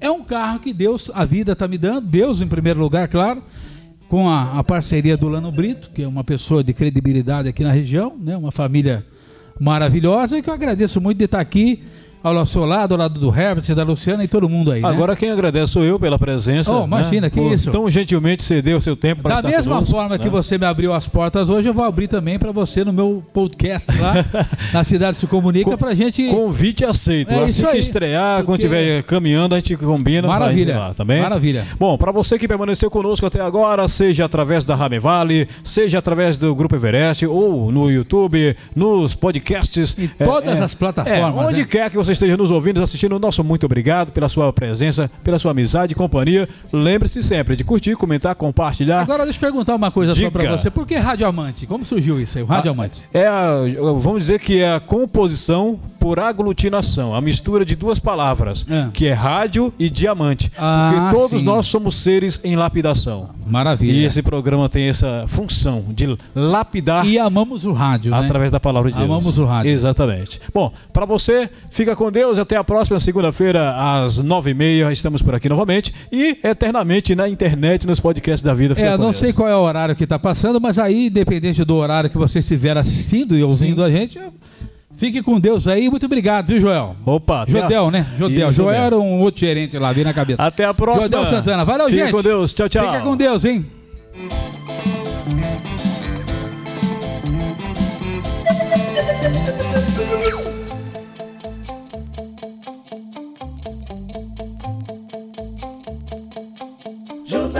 é 0.00 0.08
um 0.08 0.22
carro 0.22 0.60
que 0.60 0.72
Deus, 0.72 1.10
a 1.12 1.24
vida 1.24 1.50
está 1.50 1.66
me 1.66 1.76
dando, 1.76 2.02
Deus 2.02 2.40
em 2.40 2.46
primeiro 2.46 2.78
lugar, 2.78 3.08
claro, 3.08 3.42
com 4.08 4.30
a, 4.30 4.56
a 4.56 4.62
parceria 4.62 5.16
do 5.16 5.28
Lano 5.28 5.50
Brito, 5.50 5.90
que 5.92 6.04
é 6.04 6.06
uma 6.06 6.22
pessoa 6.22 6.62
de 6.62 6.72
credibilidade 6.72 7.48
aqui 7.48 7.64
na 7.64 7.72
região, 7.72 8.16
né? 8.16 8.36
Uma 8.36 8.52
família 8.52 9.04
maravilhosa 9.58 10.38
e 10.38 10.42
que 10.42 10.50
eu 10.50 10.54
agradeço 10.54 11.00
muito 11.00 11.18
de 11.18 11.24
estar 11.24 11.40
aqui 11.40 11.82
ao 12.22 12.34
nosso 12.34 12.60
lado, 12.64 12.92
ao 12.94 12.98
lado 12.98 13.18
do 13.20 13.28
Herbert, 13.28 13.74
da 13.74 13.82
Luciana 13.84 14.24
e 14.24 14.28
todo 14.28 14.48
mundo 14.48 14.72
aí. 14.72 14.82
né? 14.82 14.88
Agora 14.88 15.14
quem 15.16 15.30
agradece 15.30 15.72
sou 15.72 15.84
eu 15.84 15.98
pela 15.98 16.18
presença. 16.18 16.74
Oh, 16.74 16.84
imagina, 16.84 17.22
né? 17.22 17.30
que 17.30 17.40
Por 17.40 17.52
isso. 17.52 17.70
Tão 17.70 17.88
gentilmente 17.88 18.42
ceder 18.42 18.76
o 18.76 18.80
seu 18.80 18.96
tempo 18.96 19.22
para 19.22 19.34
Da 19.34 19.40
estar 19.40 19.50
mesma 19.56 19.74
conosco, 19.74 19.94
forma 19.94 20.18
que 20.18 20.24
né? 20.26 20.30
você 20.30 20.58
me 20.58 20.66
abriu 20.66 20.92
as 20.92 21.06
portas 21.08 21.48
hoje, 21.50 21.68
eu 21.68 21.74
vou 21.74 21.84
abrir 21.84 22.08
também 22.08 22.38
para 22.38 22.50
você 22.52 22.84
no 22.84 22.92
meu 22.92 23.22
podcast 23.32 23.90
lá 23.98 24.14
na 24.72 24.84
Cidade 24.84 25.16
Se 25.16 25.26
Comunica 25.26 25.70
Com- 25.70 25.76
para 25.76 25.94
gente. 25.94 26.28
Convite 26.28 26.84
aceito. 26.84 27.32
É 27.32 27.36
assim 27.36 27.46
isso 27.46 27.62
que 27.66 27.72
aí. 27.72 27.78
estrear, 27.78 28.36
quando 28.44 28.58
Porque- 28.60 28.66
estiver 28.76 29.02
caminhando, 29.04 29.54
a 29.54 29.58
gente 29.58 29.76
combina. 29.76 30.26
Maravilha. 30.28 30.78
lá, 30.78 30.94
tá 30.94 31.04
bem? 31.04 31.20
Maravilha. 31.22 31.64
Bom, 31.78 31.96
para 31.96 32.12
você 32.12 32.38
que 32.38 32.48
permaneceu 32.48 32.90
conosco 32.90 33.26
até 33.26 33.40
agora, 33.40 33.86
seja 33.88 34.24
através 34.24 34.64
da 34.64 34.74
Rame 34.74 34.98
Vale, 34.98 35.48
seja 35.62 35.98
através 35.98 36.36
do 36.36 36.54
Grupo 36.54 36.74
Everest, 36.74 37.26
ou 37.26 37.70
no 37.70 37.90
YouTube, 37.90 38.56
nos 38.74 39.14
podcasts. 39.14 39.96
Em 39.98 40.08
todas 40.08 40.60
as 40.60 40.74
plataformas, 40.74 41.44
É, 41.44 41.46
onde 41.48 41.60
né? 41.60 41.66
quer 41.66 41.90
que 41.90 41.96
você 41.96 42.07
esteja 42.12 42.36
nos 42.36 42.50
ouvindo, 42.50 42.82
assistindo, 42.82 43.18
nosso 43.18 43.42
muito 43.44 43.66
obrigado 43.66 44.12
pela 44.12 44.28
sua 44.28 44.52
presença, 44.52 45.10
pela 45.24 45.38
sua 45.38 45.50
amizade 45.52 45.92
e 45.92 45.94
companhia. 45.94 46.48
Lembre-se 46.72 47.22
sempre 47.22 47.56
de 47.56 47.64
curtir, 47.64 47.94
comentar, 47.96 48.34
compartilhar. 48.34 49.00
Agora 49.00 49.24
deixa 49.24 49.38
eu 49.38 49.40
perguntar 49.40 49.74
uma 49.74 49.90
coisa 49.90 50.14
só 50.14 50.18
Diga. 50.20 50.30
para 50.30 50.56
você. 50.56 50.70
Por 50.70 50.86
que 50.86 50.96
Rádio 50.96 51.26
Amante? 51.26 51.66
Como 51.66 51.84
surgiu 51.84 52.20
isso 52.20 52.38
aí, 52.38 52.44
o 52.44 52.46
Rádio 52.46 52.70
Amante? 52.70 53.00
É 53.12 53.26
a, 53.26 53.54
vamos 53.98 54.20
dizer 54.22 54.38
que 54.40 54.60
é 54.60 54.74
a 54.74 54.80
composição 54.80 55.78
por 55.98 56.18
aglutinação, 56.20 57.14
a 57.14 57.20
mistura 57.20 57.64
de 57.64 57.74
duas 57.74 57.98
palavras, 57.98 58.64
É. 58.70 58.88
que 58.92 59.06
é 59.06 59.12
rádio 59.12 59.72
e 59.78 59.90
diamante. 59.90 60.50
Ah, 60.56 60.90
porque 61.10 61.16
todos 61.16 61.40
sim. 61.40 61.46
nós 61.46 61.66
somos 61.66 61.96
seres 61.96 62.40
em 62.44 62.56
lapidação. 62.56 63.30
Maravilha. 63.46 63.92
E 63.92 64.04
esse 64.04 64.22
programa 64.22 64.68
tem 64.68 64.88
essa 64.88 65.24
função 65.26 65.84
de 65.88 66.16
lapidar 66.34 67.06
E 67.06 67.18
amamos 67.18 67.64
o 67.64 67.72
rádio, 67.72 68.10
né? 68.10 68.18
através 68.18 68.50
da 68.50 68.60
palavra 68.60 68.90
de 68.90 68.96
Deus. 68.98 69.08
Amamos 69.10 69.38
o 69.38 69.44
rádio. 69.44 69.70
Exatamente. 69.70 70.40
Bom, 70.52 70.72
para 70.92 71.06
você, 71.06 71.48
fica 71.70 71.96
com 71.98 72.10
Deus. 72.12 72.38
Até 72.38 72.56
a 72.56 72.64
próxima 72.64 72.98
segunda-feira, 73.00 73.74
às 73.76 74.18
nove 74.18 74.52
e 74.52 74.54
meia. 74.54 74.90
Estamos 74.92 75.20
por 75.20 75.34
aqui 75.34 75.48
novamente. 75.48 75.92
E 76.10 76.38
eternamente 76.42 77.14
na 77.14 77.28
internet, 77.28 77.86
nos 77.86 78.00
podcasts 78.00 78.42
da 78.42 78.54
vida. 78.54 78.74
Fica 78.74 78.86
É, 78.86 78.90
não 78.92 79.06
Deus. 79.06 79.16
sei 79.16 79.32
qual 79.32 79.48
é 79.48 79.54
o 79.56 79.60
horário 79.60 79.94
que 79.96 80.04
está 80.04 80.18
passando, 80.18 80.60
mas 80.60 80.78
aí, 80.78 81.06
independente 81.08 81.64
do 81.64 81.74
horário 81.74 82.08
que 82.08 82.16
você 82.16 82.38
estiver 82.38 82.76
assistindo 82.78 83.36
e 83.36 83.42
ouvindo 83.42 83.82
a 83.82 83.90
gente, 83.90 84.18
fique 84.96 85.22
com 85.22 85.38
Deus 85.40 85.66
aí. 85.68 85.90
Muito 85.90 86.06
obrigado, 86.06 86.46
viu, 86.48 86.60
Joel? 86.60 86.96
Opa, 87.04 87.42
até 87.42 87.58
a- 87.58 87.62
Jodel, 87.62 87.90
né? 87.90 88.06
Jodel. 88.16 88.48
Isso 88.48 88.56
Joel 88.62 88.70
mesmo. 88.70 88.84
era 88.86 88.98
um 88.98 89.20
outro 89.20 89.40
gerente 89.40 89.76
lá, 89.78 89.92
vi 89.92 90.04
na 90.04 90.14
cabeça. 90.14 90.42
Até 90.42 90.64
a 90.64 90.72
próxima. 90.72 91.02
Jodel 91.04 91.26
Santana. 91.26 91.64
Valeu, 91.64 91.88
Fica 91.88 92.02
gente. 92.04 92.12
com 92.12 92.22
Deus. 92.22 92.54
Tchau, 92.54 92.68
tchau. 92.68 92.86
Fica 92.86 93.00
com 93.00 93.16
Deus, 93.16 93.44
hein? 93.44 93.66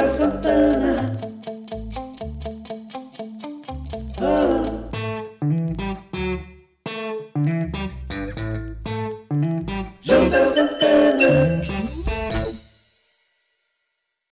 Santana. 0.07 0.88